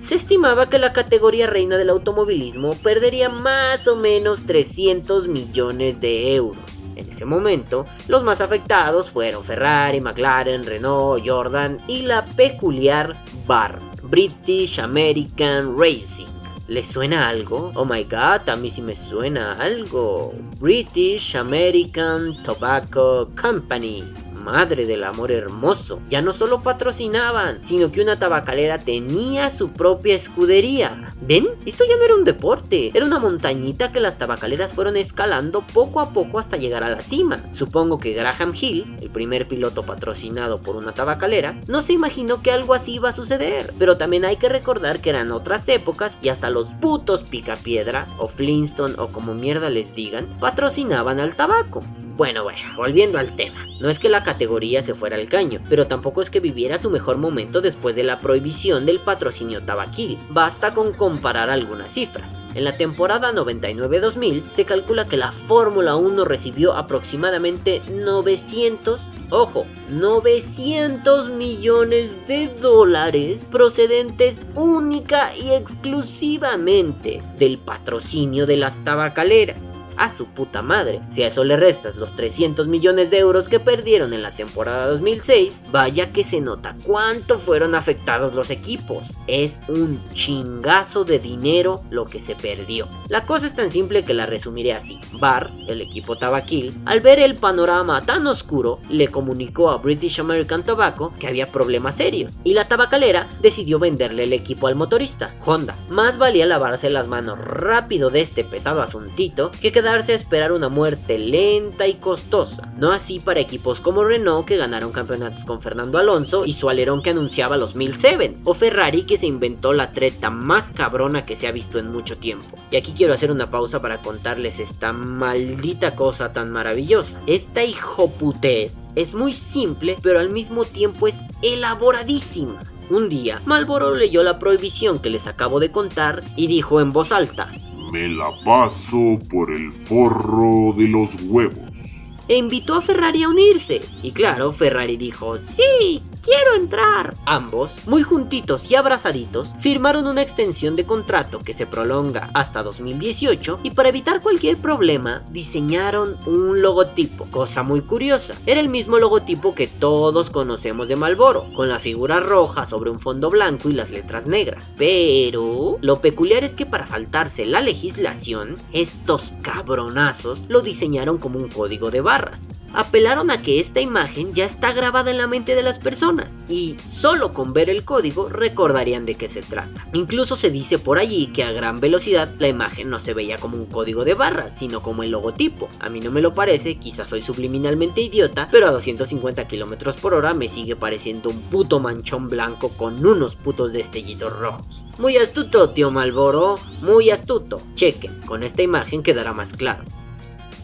se 0.00 0.14
estimaba 0.14 0.68
que 0.68 0.78
la 0.78 0.92
categoría 0.92 1.46
reina 1.46 1.78
del 1.78 1.88
automovilismo 1.88 2.74
perdería 2.74 3.30
más 3.30 3.88
o 3.88 3.96
menos 3.96 4.44
300 4.44 5.26
millones 5.26 6.00
de 6.00 6.34
euros. 6.34 6.62
En 6.96 7.10
ese 7.10 7.24
momento, 7.24 7.86
los 8.08 8.22
más 8.22 8.42
afectados 8.42 9.10
fueron 9.10 9.42
Ferrari, 9.42 10.02
McLaren, 10.02 10.66
Renault, 10.66 11.26
Jordan 11.26 11.78
y 11.88 12.02
la 12.02 12.26
peculiar 12.26 13.16
BAR, 13.46 13.78
British 14.02 14.78
American 14.78 15.78
Racing 15.78 16.41
¿Le 16.68 16.84
suena 16.84 17.28
algo? 17.28 17.72
Oh 17.74 17.84
my 17.84 18.04
god, 18.04 18.48
a 18.48 18.56
mí 18.56 18.70
sí 18.70 18.82
me 18.82 18.94
suena 18.94 19.54
algo. 19.54 20.32
British 20.60 21.34
American 21.34 22.40
Tobacco 22.44 23.30
Company 23.40 24.04
madre 24.42 24.86
del 24.86 25.04
amor 25.04 25.32
hermoso. 25.32 26.00
Ya 26.10 26.20
no 26.20 26.32
solo 26.32 26.62
patrocinaban, 26.62 27.60
sino 27.64 27.90
que 27.92 28.02
una 28.02 28.18
tabacalera 28.18 28.78
tenía 28.78 29.50
su 29.50 29.70
propia 29.70 30.14
escudería. 30.14 31.14
¿Ven? 31.20 31.48
Esto 31.64 31.84
ya 31.88 31.96
no 31.96 32.04
era 32.04 32.14
un 32.16 32.24
deporte, 32.24 32.90
era 32.92 33.06
una 33.06 33.18
montañita 33.18 33.92
que 33.92 34.00
las 34.00 34.18
tabacaleras 34.18 34.74
fueron 34.74 34.96
escalando 34.96 35.62
poco 35.72 36.00
a 36.00 36.12
poco 36.12 36.38
hasta 36.38 36.56
llegar 36.56 36.82
a 36.84 36.90
la 36.90 37.00
cima. 37.00 37.42
Supongo 37.52 37.98
que 37.98 38.12
Graham 38.12 38.52
Hill, 38.60 38.96
el 39.00 39.10
primer 39.10 39.46
piloto 39.46 39.84
patrocinado 39.84 40.60
por 40.60 40.76
una 40.76 40.92
tabacalera, 40.92 41.60
no 41.68 41.80
se 41.80 41.92
imaginó 41.92 42.42
que 42.42 42.50
algo 42.50 42.74
así 42.74 42.94
iba 42.94 43.10
a 43.10 43.12
suceder. 43.12 43.72
Pero 43.78 43.96
también 43.96 44.24
hay 44.24 44.36
que 44.36 44.48
recordar 44.48 45.00
que 45.00 45.10
eran 45.10 45.32
otras 45.32 45.68
épocas 45.68 46.18
y 46.22 46.28
hasta 46.28 46.50
los 46.50 46.68
putos 46.74 47.22
Picapiedra 47.22 48.08
o 48.18 48.26
Flintstone 48.26 48.94
o 48.98 49.08
como 49.08 49.34
mierda 49.34 49.70
les 49.70 49.94
digan, 49.94 50.26
patrocinaban 50.40 51.20
al 51.20 51.36
tabaco. 51.36 51.84
Bueno, 52.14 52.42
bueno, 52.44 52.60
volviendo 52.76 53.18
al 53.18 53.34
tema. 53.36 53.66
No 53.80 53.88
es 53.88 53.98
que 53.98 54.10
la 54.10 54.22
categoría 54.22 54.82
se 54.82 54.94
fuera 54.94 55.16
al 55.16 55.28
caño, 55.28 55.60
pero 55.70 55.86
tampoco 55.86 56.20
es 56.20 56.28
que 56.28 56.40
viviera 56.40 56.76
su 56.76 56.90
mejor 56.90 57.16
momento 57.16 57.62
después 57.62 57.96
de 57.96 58.04
la 58.04 58.20
prohibición 58.20 58.84
del 58.84 59.00
patrocinio 59.00 59.62
tabaquil. 59.62 60.18
Basta 60.28 60.74
con 60.74 60.92
comparar 60.92 61.48
algunas 61.48 61.90
cifras. 61.90 62.42
En 62.54 62.64
la 62.64 62.76
temporada 62.76 63.32
99-2000 63.32 64.44
se 64.50 64.66
calcula 64.66 65.06
que 65.06 65.16
la 65.16 65.32
Fórmula 65.32 65.96
1 65.96 66.24
recibió 66.26 66.74
aproximadamente 66.74 67.80
900, 67.90 69.00
ojo, 69.30 69.66
900 69.88 71.30
millones 71.30 72.26
de 72.28 72.48
dólares 72.48 73.48
procedentes 73.50 74.44
única 74.54 75.34
y 75.34 75.52
exclusivamente 75.52 77.22
del 77.38 77.56
patrocinio 77.56 78.46
de 78.46 78.58
las 78.58 78.84
tabacaleras 78.84 79.81
a 79.96 80.08
su 80.08 80.26
puta 80.26 80.62
madre. 80.62 81.00
Si 81.10 81.22
a 81.22 81.28
eso 81.28 81.44
le 81.44 81.56
restas 81.56 81.96
los 81.96 82.14
300 82.16 82.66
millones 82.66 83.10
de 83.10 83.18
euros 83.18 83.48
que 83.48 83.60
perdieron 83.60 84.12
en 84.12 84.22
la 84.22 84.30
temporada 84.30 84.88
2006, 84.88 85.62
vaya 85.70 86.12
que 86.12 86.24
se 86.24 86.40
nota 86.40 86.76
cuánto 86.84 87.38
fueron 87.38 87.74
afectados 87.74 88.34
los 88.34 88.50
equipos. 88.50 89.08
Es 89.26 89.60
un 89.68 90.00
chingazo 90.12 91.04
de 91.04 91.18
dinero 91.18 91.82
lo 91.90 92.04
que 92.06 92.20
se 92.20 92.34
perdió. 92.34 92.88
La 93.08 93.24
cosa 93.24 93.46
es 93.46 93.54
tan 93.54 93.70
simple 93.70 94.04
que 94.04 94.14
la 94.14 94.26
resumiré 94.26 94.72
así. 94.72 94.98
Bar, 95.12 95.52
el 95.68 95.80
equipo 95.80 96.16
tabaquil, 96.16 96.74
al 96.84 97.00
ver 97.00 97.18
el 97.18 97.36
panorama 97.36 98.04
tan 98.04 98.26
oscuro, 98.26 98.78
le 98.88 99.08
comunicó 99.08 99.70
a 99.70 99.78
British 99.78 100.20
American 100.20 100.62
Tobacco 100.62 101.12
que 101.18 101.26
había 101.26 101.50
problemas 101.50 101.96
serios 101.96 102.32
y 102.44 102.54
la 102.54 102.68
tabacalera 102.68 103.26
decidió 103.40 103.78
venderle 103.78 104.24
el 104.24 104.32
equipo 104.32 104.66
al 104.66 104.76
motorista, 104.76 105.34
Honda. 105.44 105.76
Más 105.88 106.18
valía 106.18 106.46
lavarse 106.46 106.90
las 106.90 107.08
manos 107.08 107.38
rápido 107.38 108.10
de 108.10 108.20
este 108.20 108.44
pesado 108.44 108.82
asuntito 108.82 109.50
que 109.60 109.72
quedarse 109.82 110.12
a 110.12 110.14
esperar 110.14 110.52
una 110.52 110.68
muerte 110.68 111.18
lenta 111.18 111.88
y 111.88 111.94
costosa. 111.94 112.72
No 112.78 112.92
así 112.92 113.18
para 113.18 113.40
equipos 113.40 113.80
como 113.80 114.04
Renault 114.04 114.46
que 114.46 114.56
ganaron 114.56 114.92
campeonatos 114.92 115.44
con 115.44 115.60
Fernando 115.60 115.98
Alonso 115.98 116.46
y 116.46 116.52
su 116.52 116.70
alerón 116.70 117.02
que 117.02 117.10
anunciaba 117.10 117.56
los 117.56 117.74
1007, 117.74 118.36
o 118.44 118.54
Ferrari 118.54 119.02
que 119.02 119.18
se 119.18 119.26
inventó 119.26 119.72
la 119.72 119.90
treta 119.90 120.30
más 120.30 120.70
cabrona 120.70 121.26
que 121.26 121.34
se 121.34 121.48
ha 121.48 121.52
visto 121.52 121.80
en 121.80 121.90
mucho 121.90 122.16
tiempo. 122.16 122.56
Y 122.70 122.76
aquí 122.76 122.92
quiero 122.96 123.12
hacer 123.12 123.32
una 123.32 123.50
pausa 123.50 123.82
para 123.82 123.98
contarles 123.98 124.60
esta 124.60 124.92
maldita 124.92 125.96
cosa 125.96 126.32
tan 126.32 126.52
maravillosa. 126.52 127.20
Esta 127.26 127.64
hijoputez 127.64 128.88
es 128.94 129.16
muy 129.16 129.32
simple, 129.32 129.98
pero 130.00 130.20
al 130.20 130.30
mismo 130.30 130.64
tiempo 130.64 131.08
es 131.08 131.16
elaboradísima. 131.42 132.62
Un 132.88 133.08
día, 133.08 133.42
Malboro 133.46 133.96
leyó 133.96 134.22
la 134.22 134.38
prohibición 134.38 135.00
que 135.00 135.10
les 135.10 135.26
acabo 135.26 135.58
de 135.58 135.72
contar 135.72 136.22
y 136.36 136.46
dijo 136.46 136.80
en 136.80 136.92
voz 136.92 137.10
alta: 137.10 137.50
me 137.92 138.08
la 138.08 138.32
paso 138.42 139.18
por 139.28 139.52
el 139.52 139.70
forro 139.70 140.72
de 140.74 140.88
los 140.88 141.14
huevos. 141.24 142.14
E 142.26 142.38
invitó 142.38 142.76
a 142.76 142.80
Ferrari 142.80 143.22
a 143.22 143.28
unirse. 143.28 143.82
Y 144.02 144.12
claro, 144.12 144.50
Ferrari 144.50 144.96
dijo, 144.96 145.36
sí, 145.36 146.02
quiero 146.22 146.54
entrar. 146.54 147.14
Ambos, 147.26 147.86
muy 147.86 148.02
juntitos 148.02 148.70
y 148.70 148.76
abrazaditos, 148.76 149.54
firmaron 149.58 150.06
una 150.06 150.22
extensión 150.22 150.76
de 150.76 150.86
contrato 150.86 151.40
que 151.40 151.52
se 151.52 151.66
prolonga 151.66 152.30
hasta 152.32 152.62
2018 152.62 153.60
y 153.62 153.72
para 153.72 153.88
evitar 153.88 154.22
cualquier 154.22 154.58
problema 154.58 155.22
diseñaron 155.30 156.16
un 156.26 156.62
logotipo, 156.62 157.26
cosa 157.26 157.62
muy 157.62 157.82
curiosa. 157.82 158.34
Era 158.46 158.60
el 158.60 158.68
mismo 158.68 158.98
logotipo 158.98 159.54
que 159.54 159.66
todos 159.66 160.30
conocemos 160.30 160.88
de 160.88 160.96
Malboro, 160.96 161.52
con 161.54 161.68
la 161.68 161.78
figura 161.78 162.20
roja 162.20 162.64
sobre 162.66 162.90
un 162.90 163.00
fondo 163.00 163.28
blanco 163.28 163.68
y 163.68 163.74
las 163.74 163.90
letras 163.90 164.26
negras. 164.26 164.72
Pero 164.78 165.78
lo 165.80 166.00
peculiar 166.00 166.44
es 166.44 166.54
que 166.54 166.66
para 166.66 166.86
saltarse 166.86 167.44
la 167.44 167.60
legislación, 167.60 168.56
estos 168.72 169.34
cabronazos 169.42 170.44
lo 170.48 170.60
diseñaron 170.60 171.18
como 171.18 171.38
un 171.38 171.48
código 171.48 171.90
de 171.90 172.00
barras 172.00 172.48
apelaron 172.74 173.30
a 173.30 173.42
que 173.42 173.60
esta 173.60 173.80
imagen 173.80 174.32
ya 174.34 174.44
está 174.44 174.72
grabada 174.72 175.10
en 175.10 175.18
la 175.18 175.26
mente 175.26 175.54
de 175.54 175.62
las 175.62 175.78
personas 175.78 176.42
y 176.48 176.76
solo 176.90 177.32
con 177.32 177.52
ver 177.52 177.70
el 177.70 177.84
código 177.84 178.28
recordarían 178.28 179.06
de 179.06 179.14
qué 179.14 179.28
se 179.28 179.42
trata. 179.42 179.86
Incluso 179.92 180.36
se 180.36 180.50
dice 180.50 180.78
por 180.78 180.98
allí 180.98 181.28
que 181.28 181.44
a 181.44 181.52
gran 181.52 181.80
velocidad 181.80 182.30
la 182.38 182.48
imagen 182.48 182.90
no 182.90 182.98
se 182.98 183.14
veía 183.14 183.38
como 183.38 183.56
un 183.56 183.66
código 183.66 184.04
de 184.04 184.14
barras, 184.14 184.58
sino 184.58 184.82
como 184.82 185.02
el 185.02 185.10
logotipo. 185.10 185.68
A 185.80 185.88
mí 185.88 186.00
no 186.00 186.10
me 186.10 186.22
lo 186.22 186.34
parece, 186.34 186.76
quizás 186.76 187.08
soy 187.08 187.22
subliminalmente 187.22 188.00
idiota, 188.00 188.48
pero 188.50 188.68
a 188.68 188.72
250 188.72 189.46
km 189.48 189.94
por 189.94 190.14
hora 190.14 190.34
me 190.34 190.48
sigue 190.48 190.76
pareciendo 190.76 191.30
un 191.30 191.40
puto 191.42 191.80
manchón 191.80 192.28
blanco 192.28 192.70
con 192.70 193.04
unos 193.04 193.36
putos 193.36 193.72
destellitos 193.72 194.32
rojos. 194.32 194.84
Muy 194.98 195.16
astuto, 195.16 195.70
tío 195.70 195.90
Malboro, 195.90 196.56
muy 196.80 197.10
astuto. 197.10 197.62
Chequen, 197.74 198.20
con 198.22 198.42
esta 198.42 198.62
imagen 198.62 199.02
quedará 199.02 199.32
más 199.32 199.52
claro. 199.52 199.84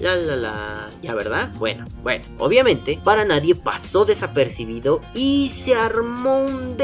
La 0.00 0.14
la 0.14 0.36
la. 0.36 0.88
¿Ya 1.02 1.14
verdad? 1.14 1.50
Bueno, 1.56 1.84
bueno. 2.02 2.24
Obviamente, 2.38 3.00
para 3.02 3.24
nadie 3.24 3.54
pasó 3.54 4.04
desapercibido 4.04 5.00
y 5.14 5.48
se 5.48 5.74
armó 5.74 6.44
un 6.44 6.76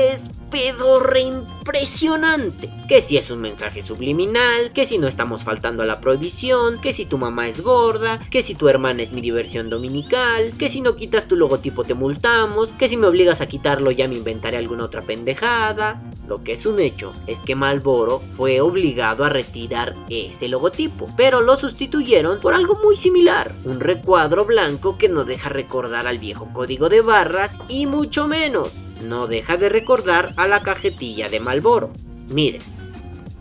des 0.51 0.73
pedorre 0.73 1.21
impresionante. 1.21 2.71
Que 2.89 3.01
si 3.01 3.17
es 3.17 3.31
un 3.31 3.41
mensaje 3.41 3.83
subliminal, 3.83 4.73
que 4.73 4.87
si 4.87 4.99
no 4.99 5.09
estamos 5.09 5.45
faltando 5.45 5.83
a 5.83 5.87
la 5.87 6.01
prohibición, 6.01 6.81
que 6.81 6.93
si 6.93 7.07
tu 7.07 7.19
mamá 7.19 7.49
es 7.49 7.61
gorda, 7.61 8.19
que 8.31 8.43
si 8.43 8.55
tu 8.55 8.69
hermana 8.69 9.03
es 9.03 9.13
mi 9.13 9.21
diversión 9.21 9.71
dominical, 9.71 10.53
que 10.59 10.69
si 10.69 10.81
no 10.81 10.97
quitas 10.97 11.27
tu 11.27 11.37
logotipo 11.37 11.85
te 11.85 11.95
multamos, 11.95 12.71
que 12.71 12.89
si 12.89 12.97
me 12.97 13.07
obligas 13.07 13.41
a 13.41 13.47
quitarlo 13.47 13.91
ya 13.91 14.09
me 14.09 14.17
inventaré 14.17 14.57
alguna 14.57 14.85
otra 14.85 15.03
pendejada. 15.03 16.03
Lo 16.27 16.43
que 16.43 16.53
es 16.53 16.65
un 16.65 16.81
hecho 16.81 17.13
es 17.27 17.41
que 17.41 17.55
Malboro 17.55 18.23
fue 18.33 18.61
obligado 18.61 19.25
a 19.25 19.29
retirar 19.29 19.95
ese 20.09 20.49
logotipo, 20.49 21.07
pero 21.17 21.43
lo 21.43 21.57
sustituyeron 21.57 22.41
por 22.41 22.55
algo 22.55 22.79
muy 22.83 22.97
similar, 22.97 23.55
un 23.65 23.81
recuadro 23.81 24.45
blanco 24.47 24.97
que 24.97 25.09
no 25.09 25.25
deja 25.25 25.51
recordar 25.51 26.07
al 26.07 26.19
viejo 26.19 26.49
código 26.53 26.89
de 26.89 27.03
barras 27.03 27.53
y 27.69 27.87
mucho 27.87 28.27
menos 28.27 28.71
no 29.05 29.27
deja 29.27 29.57
de 29.57 29.69
recordar 29.69 30.33
a 30.37 30.49
la 30.49 30.63
cajetilla 30.63 31.29
de 31.29 31.41
Malboro. 31.41 31.93
Miren. 32.29 32.63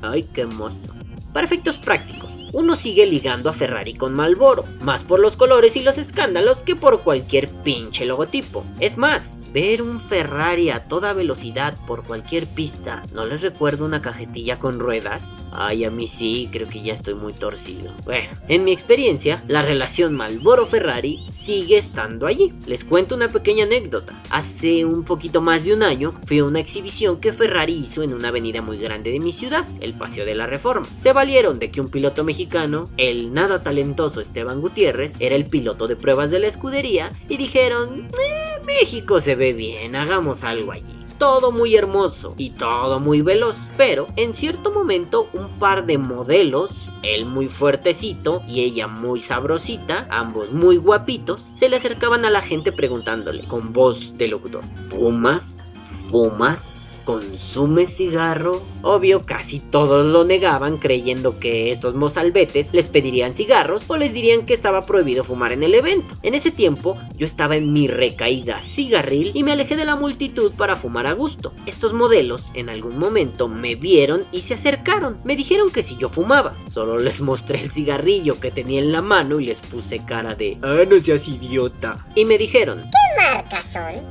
Ay, 0.01 0.23
qué 0.33 0.41
hermoso. 0.41 0.93
Para 1.33 1.47
efectos 1.47 1.79
prácticos, 1.79 2.45
uno 2.53 2.75
sigue 2.75 3.07
ligando 3.07 3.49
a 3.49 3.53
Ferrari 3.53 3.95
con 3.95 4.13
Malboro, 4.13 4.65
más 4.81 5.03
por 5.03 5.19
los 5.19 5.35
colores 5.35 5.75
y 5.75 5.81
los 5.81 5.97
escándalos 5.97 6.61
que 6.61 6.75
por 6.75 7.01
cualquier 7.01 7.49
pinche 7.49 8.05
logotipo. 8.05 8.63
Es 8.79 8.97
más, 8.97 9.39
ver 9.51 9.81
un 9.81 9.99
Ferrari 9.99 10.69
a 10.69 10.87
toda 10.87 11.13
velocidad 11.13 11.75
por 11.87 12.03
cualquier 12.03 12.45
pista, 12.45 13.01
¿no 13.13 13.25
les 13.25 13.41
recuerda 13.41 13.83
una 13.83 14.03
cajetilla 14.03 14.59
con 14.59 14.79
ruedas? 14.79 15.23
Ay, 15.51 15.85
a 15.85 15.89
mí 15.89 16.07
sí, 16.07 16.49
creo 16.51 16.67
que 16.67 16.83
ya 16.83 16.93
estoy 16.93 17.15
muy 17.15 17.33
torcido. 17.33 17.91
Bueno, 18.05 18.29
en 18.47 18.63
mi 18.63 18.71
experiencia, 18.71 19.43
la 19.47 19.63
relación 19.63 20.13
Malboro-Ferrari 20.13 21.25
sigue 21.31 21.77
estando 21.77 22.27
allí. 22.27 22.53
Les 22.67 22.83
cuento 22.83 23.15
una 23.15 23.31
pequeña 23.31 23.65
anécdota. 23.65 24.13
Hace 24.29 24.85
un 24.85 25.03
poquito 25.03 25.41
más 25.41 25.65
de 25.65 25.73
un 25.73 25.81
año 25.81 26.13
fui 26.25 26.39
a 26.39 26.45
una 26.45 26.59
exhibición 26.59 27.19
que 27.19 27.33
Ferrari 27.33 27.73
hizo 27.73 28.03
en 28.03 28.13
una 28.13 28.27
avenida 28.27 28.61
muy 28.61 28.77
grande 28.77 29.11
de 29.11 29.19
mi 29.19 29.31
ciudad, 29.31 29.65
el 29.79 29.93
Paseo 29.93 30.25
de 30.25 30.35
la 30.35 30.45
Reforma. 30.45 30.87
Se 30.95 31.13
valieron 31.23 31.57
de 31.57 31.71
que 31.71 31.79
un 31.79 31.87
piloto 31.87 32.25
mexicano, 32.25 32.89
el 32.97 33.33
nada 33.33 33.63
talentoso 33.63 34.19
Esteban 34.19 34.59
Gutiérrez, 34.59 35.13
era 35.21 35.35
el 35.35 35.45
piloto 35.45 35.87
de 35.87 35.95
pruebas 35.95 36.31
de 36.31 36.41
la 36.41 36.47
escudería 36.47 37.13
y 37.29 37.37
dijeron, 37.37 38.09
eh, 38.21 38.61
México 38.65 39.21
se 39.21 39.35
ve 39.35 39.53
bien, 39.53 39.95
hagamos 39.95 40.43
algo 40.43 40.73
allí 40.73 40.83
todo 41.17 41.53
muy 41.53 41.77
hermoso 41.77 42.33
y 42.37 42.49
todo 42.49 42.99
muy 42.99 43.21
veloz, 43.21 43.55
pero 43.77 44.07
en 44.17 44.33
cierto 44.33 44.71
momento 44.71 45.29
un 45.31 45.47
par 45.59 45.85
de 45.85 45.97
modelos, 45.97 46.71
él 47.01 47.25
muy 47.25 47.47
fuertecito 47.47 48.43
y 48.45 48.61
ella 48.61 48.87
muy 48.87 49.21
sabrosita, 49.21 50.05
ambos 50.09 50.51
muy 50.51 50.75
guapitos, 50.75 51.51
se 51.55 51.69
le 51.69 51.77
acercaban 51.77 52.25
a 52.25 52.29
la 52.29 52.41
gente 52.41 52.73
preguntándole 52.73 53.47
con 53.47 53.71
voz 53.71 54.17
de 54.17 54.27
locutor, 54.27 54.63
¿fumas? 54.89 55.75
¿Fumas? 56.09 56.82
¿Consume 57.05 57.85
cigarro? 57.85 58.63
Obvio, 58.81 59.25
casi 59.25 59.59
todos 59.59 60.05
lo 60.05 60.23
negaban 60.23 60.77
creyendo 60.77 61.37
que 61.37 61.71
estos 61.71 61.95
mozalbetes 61.95 62.69
les 62.71 62.87
pedirían 62.87 63.33
cigarros 63.33 63.83
o 63.87 63.97
les 63.97 64.13
dirían 64.13 64.45
que 64.45 64.53
estaba 64.53 64.85
prohibido 64.85 65.23
fumar 65.23 65.51
en 65.51 65.63
el 65.63 65.75
evento. 65.75 66.15
En 66.21 66.33
ese 66.33 66.51
tiempo 66.51 66.97
yo 67.15 67.25
estaba 67.25 67.57
en 67.57 67.73
mi 67.73 67.87
recaída 67.87 68.61
cigarril 68.61 69.31
y 69.33 69.43
me 69.43 69.51
alejé 69.51 69.75
de 69.75 69.85
la 69.85 69.95
multitud 69.95 70.53
para 70.53 70.75
fumar 70.75 71.07
a 71.07 71.13
gusto. 71.13 71.53
Estos 71.65 71.93
modelos 71.93 72.51
en 72.53 72.69
algún 72.69 72.97
momento 72.97 73.47
me 73.47 73.75
vieron 73.75 74.23
y 74.31 74.41
se 74.41 74.53
acercaron. 74.53 75.17
Me 75.23 75.35
dijeron 75.35 75.71
que 75.71 75.83
si 75.83 75.97
yo 75.97 76.09
fumaba. 76.09 76.53
Solo 76.71 76.99
les 76.99 77.19
mostré 77.21 77.61
el 77.61 77.71
cigarrillo 77.71 78.39
que 78.39 78.51
tenía 78.51 78.79
en 78.79 78.91
la 78.91 79.01
mano 79.01 79.39
y 79.39 79.45
les 79.45 79.59
puse 79.61 79.99
cara 80.05 80.35
de 80.35 80.57
Ah, 80.61 80.83
no 80.89 81.01
seas 81.01 81.27
idiota. 81.27 82.05
Y 82.15 82.25
me 82.25 82.37
dijeron 82.37 82.83
¿Qué 82.83 83.02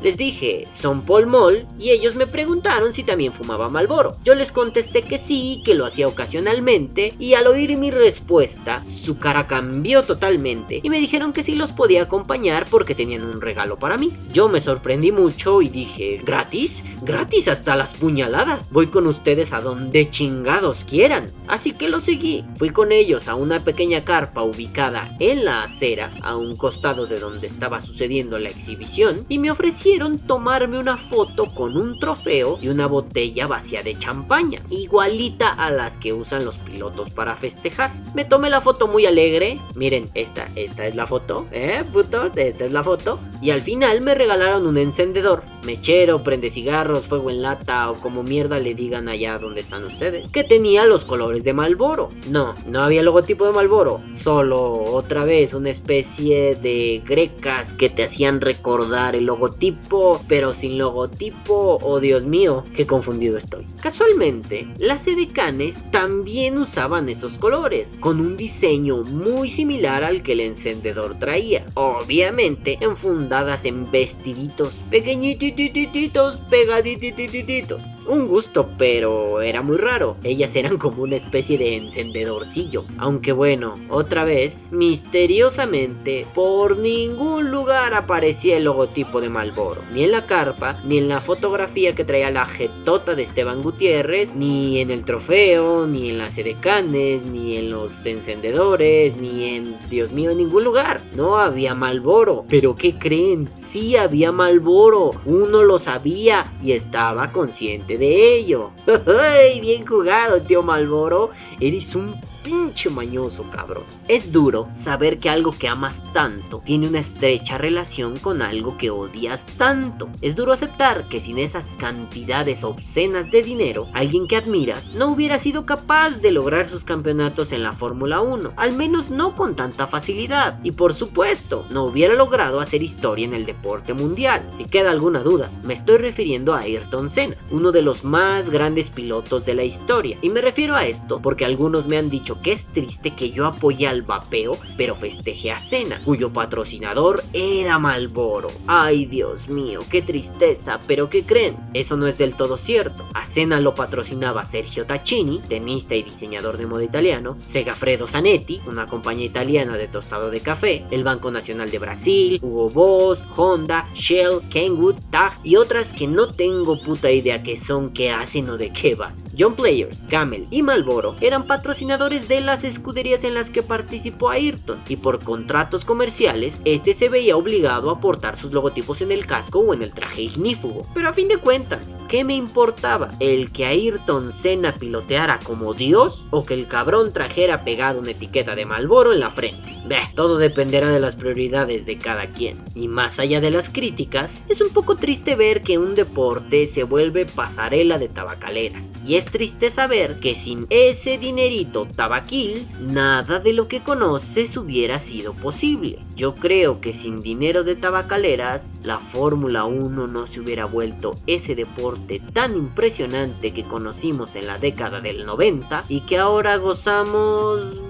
Les 0.02 0.16
dije, 0.16 0.66
son 0.70 1.02
Paul 1.02 1.26
Mall 1.26 1.66
y 1.78 1.90
ellos 1.90 2.14
me 2.14 2.26
preguntaron 2.26 2.92
si 2.92 3.02
también 3.02 3.32
fumaba 3.32 3.68
Malboro. 3.68 4.16
Yo 4.24 4.34
les 4.34 4.52
contesté 4.52 5.02
que 5.02 5.18
sí, 5.18 5.62
que 5.64 5.74
lo 5.74 5.86
hacía 5.86 6.08
ocasionalmente, 6.08 7.14
y 7.18 7.34
al 7.34 7.46
oír 7.46 7.76
mi 7.76 7.90
respuesta, 7.90 8.84
su 8.86 9.18
cara 9.18 9.46
cambió 9.46 10.02
totalmente 10.02 10.80
y 10.82 10.90
me 10.90 10.98
dijeron 10.98 11.32
que 11.32 11.42
sí 11.42 11.54
los 11.54 11.72
podía 11.72 12.02
acompañar 12.02 12.66
porque 12.70 12.94
tenían 12.94 13.24
un 13.24 13.40
regalo 13.40 13.78
para 13.78 13.96
mí. 13.96 14.16
Yo 14.32 14.48
me 14.48 14.60
sorprendí 14.60 15.12
mucho 15.12 15.62
y 15.62 15.68
dije, 15.68 16.20
¿gratis? 16.24 16.84
¿Gratis 17.02 17.48
hasta 17.48 17.76
las 17.76 17.94
puñaladas? 17.94 18.70
Voy 18.70 18.88
con 18.88 19.06
ustedes 19.06 19.52
a 19.52 19.60
donde 19.60 20.08
chingados 20.08 20.84
quieran. 20.84 21.32
Así 21.48 21.72
que 21.72 21.88
lo 21.88 22.00
seguí. 22.00 22.44
Fui 22.56 22.70
con 22.70 22.92
ellos 22.92 23.28
a 23.28 23.34
una 23.34 23.64
pequeña 23.64 24.04
carpa 24.04 24.42
ubicada 24.42 25.16
en 25.20 25.44
la 25.44 25.62
acera, 25.62 26.10
a 26.22 26.36
un 26.36 26.56
costado 26.56 27.06
de 27.06 27.18
donde 27.18 27.46
estaba 27.46 27.80
sucediendo 27.80 28.38
la 28.38 28.48
exhibición, 28.48 29.11
y 29.28 29.38
me 29.38 29.50
ofrecieron 29.50 30.18
tomarme 30.18 30.78
una 30.78 30.98
foto 30.98 31.54
con 31.54 31.76
un 31.76 31.98
trofeo 31.98 32.58
y 32.60 32.68
una 32.68 32.86
botella 32.86 33.46
vacía 33.46 33.82
de 33.82 33.98
champaña, 33.98 34.62
igualita 34.70 35.50
a 35.50 35.70
las 35.70 35.96
que 35.96 36.12
usan 36.12 36.44
los 36.44 36.58
pilotos 36.58 37.10
para 37.10 37.36
festejar. 37.36 37.92
Me 38.14 38.24
tomé 38.24 38.50
la 38.50 38.60
foto 38.60 38.88
muy 38.88 39.06
alegre, 39.06 39.58
miren, 39.74 40.10
esta, 40.14 40.48
esta 40.56 40.86
es 40.86 40.96
la 40.96 41.06
foto, 41.06 41.46
¿eh, 41.52 41.84
putos? 41.92 42.36
Esta 42.36 42.64
es 42.64 42.72
la 42.72 42.84
foto. 42.84 43.18
Y 43.40 43.50
al 43.50 43.62
final 43.62 44.00
me 44.00 44.14
regalaron 44.14 44.66
un 44.66 44.78
encendedor, 44.78 45.42
mechero, 45.64 46.22
prende 46.22 46.50
cigarros, 46.50 47.08
fuego 47.08 47.30
en 47.30 47.42
lata 47.42 47.90
o 47.90 47.94
como 47.94 48.22
mierda 48.22 48.58
le 48.58 48.74
digan 48.74 49.08
allá 49.08 49.38
donde 49.38 49.60
están 49.60 49.84
ustedes, 49.84 50.30
que 50.30 50.44
tenía 50.44 50.84
los 50.84 51.04
colores 51.04 51.44
de 51.44 51.52
Malboro. 51.52 52.10
No, 52.28 52.54
no 52.66 52.82
había 52.82 53.02
logotipo 53.02 53.46
de 53.46 53.52
Malboro, 53.52 54.00
solo 54.12 54.84
otra 54.84 55.24
vez 55.24 55.54
una 55.54 55.70
especie 55.70 56.54
de 56.54 57.02
grecas 57.04 57.72
que 57.72 57.90
te 57.90 58.04
hacían 58.04 58.40
recordar 58.40 59.01
el 59.10 59.26
logotipo, 59.26 60.20
pero 60.28 60.54
sin 60.54 60.78
logotipo, 60.78 61.78
oh 61.82 62.00
Dios 62.00 62.24
mío, 62.24 62.64
qué 62.74 62.86
confundido 62.86 63.36
estoy. 63.36 63.66
Casualmente, 63.80 64.68
las 64.78 65.06
edecanes 65.06 65.90
también 65.90 66.56
usaban 66.56 67.08
esos 67.08 67.38
colores, 67.38 67.96
con 68.00 68.20
un 68.20 68.36
diseño 68.36 69.02
muy 69.04 69.50
similar 69.50 70.04
al 70.04 70.22
que 70.22 70.32
el 70.32 70.40
encendedor 70.40 71.18
traía. 71.18 71.66
Obviamente, 71.74 72.78
enfundadas 72.80 73.64
en 73.64 73.90
vestiditos 73.90 74.76
pequeñititos, 74.90 76.40
pegadititos. 76.48 77.82
Un 78.06 78.26
gusto, 78.26 78.68
pero 78.78 79.42
era 79.42 79.62
muy 79.62 79.76
raro. 79.76 80.16
Ellas 80.24 80.56
eran 80.56 80.76
como 80.76 81.02
una 81.02 81.16
especie 81.16 81.56
de 81.56 81.76
encendedorcillo. 81.76 82.84
Aunque 82.98 83.32
bueno, 83.32 83.78
otra 83.88 84.24
vez, 84.24 84.68
misteriosamente, 84.72 86.26
por 86.34 86.78
ningún 86.78 87.50
lugar 87.50 87.94
aparecía 87.94 88.56
el 88.56 88.64
logotipo 88.64 88.81
de 88.86 89.28
Malboro. 89.28 89.82
Ni 89.92 90.04
en 90.04 90.12
la 90.12 90.26
carpa, 90.26 90.76
ni 90.84 90.98
en 90.98 91.08
la 91.08 91.20
fotografía 91.20 91.94
que 91.94 92.04
traía 92.04 92.30
la 92.30 92.46
jetota 92.46 93.14
de 93.14 93.22
Esteban 93.22 93.62
Gutiérrez, 93.62 94.34
ni 94.34 94.80
en 94.80 94.90
el 94.90 95.04
trofeo, 95.04 95.86
ni 95.86 96.10
en 96.10 96.18
las 96.18 96.36
edecanes, 96.36 97.22
ni 97.22 97.56
en 97.56 97.70
los 97.70 98.04
encendedores, 98.06 99.16
ni 99.16 99.56
en, 99.56 99.76
Dios 99.88 100.12
mío, 100.12 100.30
en 100.30 100.38
ningún 100.38 100.64
lugar. 100.64 101.00
No 101.14 101.38
había 101.38 101.74
Malboro. 101.74 102.44
Pero 102.48 102.74
¿qué 102.74 102.98
creen? 102.98 103.48
Sí 103.54 103.96
había 103.96 104.32
Malboro. 104.32 105.12
Uno 105.24 105.62
lo 105.62 105.78
sabía 105.78 106.52
y 106.62 106.72
estaba 106.72 107.32
consciente 107.32 107.98
de 107.98 108.34
ello. 108.36 108.70
¡Ay, 108.86 109.60
bien 109.60 109.86
jugado, 109.86 110.40
tío 110.42 110.62
Malboro! 110.62 111.30
Eres 111.60 111.94
un 111.94 112.14
pinche 112.42 112.90
mañoso, 112.90 113.44
cabrón. 113.50 113.84
Es 114.08 114.32
duro 114.32 114.68
saber 114.72 115.18
que 115.18 115.30
algo 115.30 115.52
que 115.56 115.68
amas 115.68 116.02
tanto 116.12 116.60
tiene 116.64 116.88
una 116.88 116.98
estrecha 116.98 117.58
relación 117.58 118.18
con 118.18 118.42
algo 118.42 118.76
que 118.76 118.90
odias 118.90 119.46
tanto. 119.56 120.08
Es 120.20 120.36
duro 120.36 120.52
aceptar 120.52 121.04
que 121.04 121.20
sin 121.20 121.38
esas 121.38 121.68
cantidades 121.78 122.64
obscenas 122.64 123.30
de 123.30 123.42
dinero, 123.42 123.88
alguien 123.92 124.26
que 124.26 124.36
admiras 124.36 124.92
no 124.92 125.08
hubiera 125.08 125.38
sido 125.38 125.66
capaz 125.66 126.10
de 126.20 126.32
lograr 126.32 126.66
sus 126.66 126.84
campeonatos 126.84 127.52
en 127.52 127.62
la 127.62 127.72
Fórmula 127.72 128.20
1, 128.20 128.52
al 128.56 128.72
menos 128.72 129.10
no 129.10 129.36
con 129.36 129.56
tanta 129.56 129.86
facilidad. 129.86 130.58
Y 130.62 130.72
por 130.72 130.94
supuesto, 130.94 131.64
no 131.70 131.84
hubiera 131.84 132.14
logrado 132.14 132.60
hacer 132.60 132.82
historia 132.82 133.24
en 133.24 133.34
el 133.34 133.46
deporte 133.46 133.94
mundial. 133.94 134.48
Si 134.52 134.64
queda 134.64 134.90
alguna 134.90 135.22
duda, 135.22 135.50
me 135.62 135.74
estoy 135.74 135.98
refiriendo 135.98 136.54
a 136.54 136.60
Ayrton 136.60 137.10
Senna, 137.10 137.36
uno 137.50 137.72
de 137.72 137.82
los 137.82 138.04
más 138.04 138.50
grandes 138.50 138.90
pilotos 138.90 139.44
de 139.44 139.54
la 139.54 139.64
historia. 139.64 140.18
Y 140.22 140.30
me 140.30 140.40
refiero 140.40 140.76
a 140.76 140.86
esto 140.86 141.20
porque 141.22 141.44
algunos 141.44 141.86
me 141.86 141.98
han 141.98 142.10
dicho 142.10 142.31
que 142.40 142.52
es 142.52 142.66
triste 142.66 143.10
que 143.10 143.30
yo 143.30 143.46
apoye 143.46 143.86
al 143.86 144.02
vapeo, 144.02 144.58
pero 144.76 144.96
festeje 144.96 145.52
a 145.52 145.58
Cena, 145.58 146.02
cuyo 146.04 146.32
patrocinador 146.32 147.24
era 147.32 147.78
Malboro. 147.78 148.48
Ay, 148.66 149.06
Dios 149.06 149.48
mío, 149.48 149.80
qué 149.90 150.02
tristeza, 150.02 150.80
pero 150.86 151.10
¿qué 151.10 151.24
creen? 151.24 151.56
Eso 151.74 151.96
no 151.96 152.06
es 152.06 152.18
del 152.18 152.34
todo 152.34 152.56
cierto. 152.56 153.06
A 153.14 153.24
Cena 153.24 153.60
lo 153.60 153.74
patrocinaba 153.74 154.44
Sergio 154.44 154.86
Taccini, 154.86 155.40
tenista 155.40 155.94
y 155.94 156.02
diseñador 156.02 156.56
de 156.56 156.66
moda 156.66 156.84
italiano, 156.84 157.36
Segafredo 157.46 158.06
Zanetti, 158.06 158.60
una 158.66 158.86
compañía 158.86 159.26
italiana 159.26 159.76
de 159.76 159.88
tostado 159.88 160.30
de 160.30 160.40
café, 160.40 160.84
el 160.90 161.04
Banco 161.04 161.30
Nacional 161.30 161.70
de 161.70 161.78
Brasil, 161.78 162.38
Hugo 162.42 162.68
Boss, 162.70 163.22
Honda, 163.36 163.88
Shell, 163.94 164.40
Kenwood, 164.50 164.96
TAG 165.10 165.40
y 165.42 165.56
otras 165.56 165.92
que 165.92 166.06
no 166.06 166.28
tengo 166.28 166.82
puta 166.82 167.10
idea 167.10 167.42
qué 167.42 167.56
son, 167.56 167.92
qué 167.92 168.10
hacen 168.10 168.48
o 168.48 168.56
de 168.56 168.72
qué 168.72 168.94
van. 168.94 169.21
John 169.38 169.54
Players, 169.54 170.04
Camel 170.10 170.46
y 170.50 170.62
Malboro 170.62 171.16
eran 171.20 171.46
patrocinadores 171.46 172.28
de 172.28 172.40
las 172.40 172.64
escuderías 172.64 173.24
en 173.24 173.34
las 173.34 173.50
que 173.50 173.62
participó 173.62 174.30
Ayrton 174.30 174.80
y 174.88 174.96
por 174.96 175.22
contratos 175.24 175.84
comerciales 175.84 176.60
este 176.64 176.92
se 176.92 177.08
veía 177.08 177.36
obligado 177.36 177.90
a 177.90 178.00
portar 178.00 178.36
sus 178.36 178.52
logotipos 178.52 179.00
en 179.00 179.12
el 179.12 179.26
casco 179.26 179.60
o 179.60 179.74
en 179.74 179.82
el 179.82 179.94
traje 179.94 180.22
ignífugo. 180.22 180.86
Pero 180.94 181.08
a 181.08 181.12
fin 181.12 181.28
de 181.28 181.38
cuentas, 181.38 182.04
¿qué 182.08 182.24
me 182.24 182.34
importaba? 182.34 183.10
¿El 183.20 183.52
que 183.52 183.66
Ayrton 183.66 184.32
Senna 184.32 184.74
piloteara 184.74 185.40
como 185.40 185.74
Dios 185.74 186.26
o 186.30 186.44
que 186.44 186.54
el 186.54 186.66
cabrón 186.66 187.12
trajera 187.12 187.64
pegado 187.64 188.00
una 188.00 188.10
etiqueta 188.10 188.54
de 188.54 188.66
Malboro 188.66 189.12
en 189.12 189.20
la 189.20 189.30
frente? 189.30 189.81
Todo 190.14 190.38
dependerá 190.38 190.90
de 190.90 191.00
las 191.00 191.16
prioridades 191.16 191.86
de 191.86 191.98
cada 191.98 192.26
quien. 192.30 192.62
Y 192.74 192.88
más 192.88 193.18
allá 193.18 193.40
de 193.40 193.50
las 193.50 193.70
críticas, 193.70 194.44
es 194.48 194.60
un 194.60 194.70
poco 194.70 194.96
triste 194.96 195.36
ver 195.36 195.62
que 195.62 195.78
un 195.78 195.94
deporte 195.94 196.66
se 196.66 196.84
vuelve 196.84 197.26
pasarela 197.26 197.98
de 197.98 198.08
tabacaleras. 198.08 198.92
Y 199.04 199.16
es 199.16 199.24
triste 199.24 199.70
saber 199.70 200.20
que 200.20 200.34
sin 200.34 200.66
ese 200.70 201.18
dinerito 201.18 201.86
tabaquil, 201.86 202.68
nada 202.80 203.38
de 203.38 203.52
lo 203.52 203.68
que 203.68 203.80
conoces 203.80 204.56
hubiera 204.56 204.98
sido 204.98 205.34
posible. 205.34 205.98
Yo 206.14 206.34
creo 206.34 206.80
que 206.80 206.94
sin 206.94 207.22
dinero 207.22 207.64
de 207.64 207.74
tabacaleras, 207.74 208.78
la 208.82 208.98
Fórmula 208.98 209.64
1 209.64 210.06
no 210.06 210.26
se 210.26 210.40
hubiera 210.40 210.66
vuelto 210.66 211.16
ese 211.26 211.54
deporte 211.54 212.20
tan 212.32 212.56
impresionante 212.56 213.52
que 213.52 213.64
conocimos 213.64 214.36
en 214.36 214.46
la 214.46 214.58
década 214.58 215.00
del 215.00 215.26
90 215.26 215.84
y 215.88 216.00
que 216.00 216.18
ahora 216.18 216.56
gozamos 216.56 217.80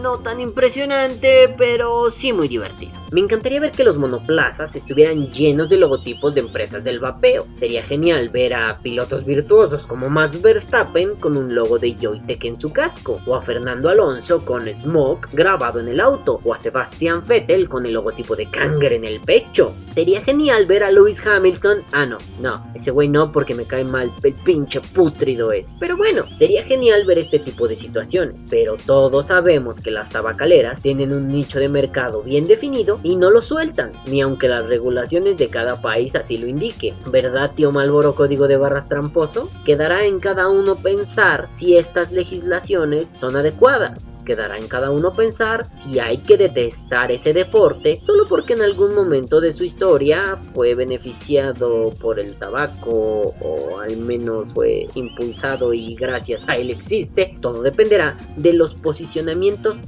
no 0.00 0.18
tan 0.20 0.40
impresionante, 0.40 1.54
pero 1.56 2.10
sí 2.10 2.32
muy 2.32 2.48
divertido. 2.48 2.92
Me 3.12 3.20
encantaría 3.20 3.60
ver 3.60 3.72
que 3.72 3.84
los 3.84 3.98
monoplazas 3.98 4.74
estuvieran 4.74 5.30
llenos 5.30 5.68
de 5.68 5.76
logotipos 5.76 6.34
de 6.34 6.40
empresas 6.40 6.82
del 6.82 6.98
vapeo. 6.98 7.46
Sería 7.56 7.82
genial 7.82 8.30
ver 8.30 8.54
a 8.54 8.78
pilotos 8.78 9.26
virtuosos 9.26 9.86
como 9.86 10.08
Max 10.08 10.40
Verstappen 10.40 11.16
con 11.16 11.36
un 11.36 11.54
logo 11.54 11.78
de 11.78 11.94
Joytech 12.00 12.42
en 12.46 12.58
su 12.58 12.72
casco, 12.72 13.20
o 13.26 13.34
a 13.34 13.42
Fernando 13.42 13.90
Alonso 13.90 14.46
con 14.46 14.66
Smoke 14.66 15.28
grabado 15.34 15.78
en 15.78 15.88
el 15.88 16.00
auto, 16.00 16.40
o 16.42 16.54
a 16.54 16.56
Sebastian 16.56 17.22
Vettel 17.26 17.68
con 17.68 17.84
el 17.84 17.92
logotipo 17.92 18.34
de 18.34 18.46
Kanger 18.46 18.94
en 18.94 19.04
el 19.04 19.20
pecho. 19.20 19.74
Sería 19.92 20.22
genial 20.22 20.64
ver 20.64 20.82
a 20.82 20.90
Lewis 20.90 21.24
Hamilton. 21.24 21.82
Ah, 21.92 22.06
no, 22.06 22.16
no, 22.40 22.72
ese 22.74 22.92
güey 22.92 23.08
no 23.08 23.30
porque 23.30 23.54
me 23.54 23.66
cae 23.66 23.84
mal, 23.84 24.10
el 24.22 24.32
pinche 24.32 24.80
putrido 24.80 25.52
es. 25.52 25.76
Pero 25.78 25.98
bueno, 25.98 26.24
sería 26.34 26.64
genial 26.64 27.04
ver 27.04 27.18
este 27.18 27.38
tipo 27.38 27.68
de 27.68 27.76
situaciones. 27.76 28.46
Pero 28.48 28.78
todos 28.86 29.26
sabemos 29.26 29.41
que 29.82 29.90
las 29.90 30.08
tabacaleras 30.08 30.82
tienen 30.82 31.12
un 31.12 31.28
nicho 31.28 31.58
de 31.58 31.68
mercado 31.68 32.22
bien 32.22 32.46
definido 32.46 33.00
y 33.02 33.16
no 33.16 33.30
lo 33.30 33.42
sueltan, 33.42 33.90
ni 34.06 34.20
aunque 34.20 34.48
las 34.48 34.68
regulaciones 34.68 35.36
de 35.36 35.48
cada 35.48 35.82
país 35.82 36.14
así 36.14 36.38
lo 36.38 36.46
indiquen. 36.46 36.94
¿Verdad, 37.10 37.52
tío 37.54 37.72
Malboro 37.72 38.14
Código 38.14 38.46
de 38.46 38.56
Barras 38.56 38.88
Tramposo? 38.88 39.50
Quedará 39.64 40.06
en 40.06 40.20
cada 40.20 40.48
uno 40.48 40.76
pensar 40.76 41.48
si 41.52 41.76
estas 41.76 42.12
legislaciones 42.12 43.08
son 43.08 43.36
adecuadas. 43.36 44.20
Quedará 44.24 44.58
en 44.58 44.68
cada 44.68 44.90
uno 44.92 45.12
pensar 45.12 45.66
si 45.72 45.98
hay 45.98 46.18
que 46.18 46.38
detestar 46.38 47.10
ese 47.10 47.32
deporte 47.32 47.98
solo 48.00 48.26
porque 48.28 48.52
en 48.52 48.62
algún 48.62 48.94
momento 48.94 49.40
de 49.40 49.52
su 49.52 49.64
historia 49.64 50.36
fue 50.36 50.74
beneficiado 50.74 51.92
por 52.00 52.20
el 52.20 52.36
tabaco 52.36 53.34
o 53.40 53.80
al 53.80 53.96
menos 53.96 54.50
fue 54.50 54.86
impulsado 54.94 55.74
y 55.74 55.96
gracias 55.96 56.48
a 56.48 56.56
él 56.56 56.70
existe. 56.70 57.36
Todo 57.40 57.62
dependerá 57.62 58.16
de 58.36 58.52
los 58.52 58.74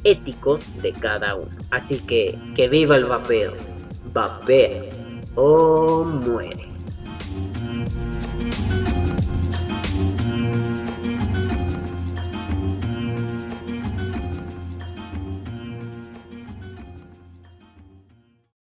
éticos 0.05 0.63
de 0.83 0.93
cada 0.93 1.35
uno. 1.35 1.51
Así 1.71 1.99
que 1.99 2.39
que 2.55 2.69
viva 2.69 2.97
el 2.97 3.05
vapeo. 3.05 3.53
Vapea 4.13 4.83
o 5.35 6.05
muere. 6.05 6.74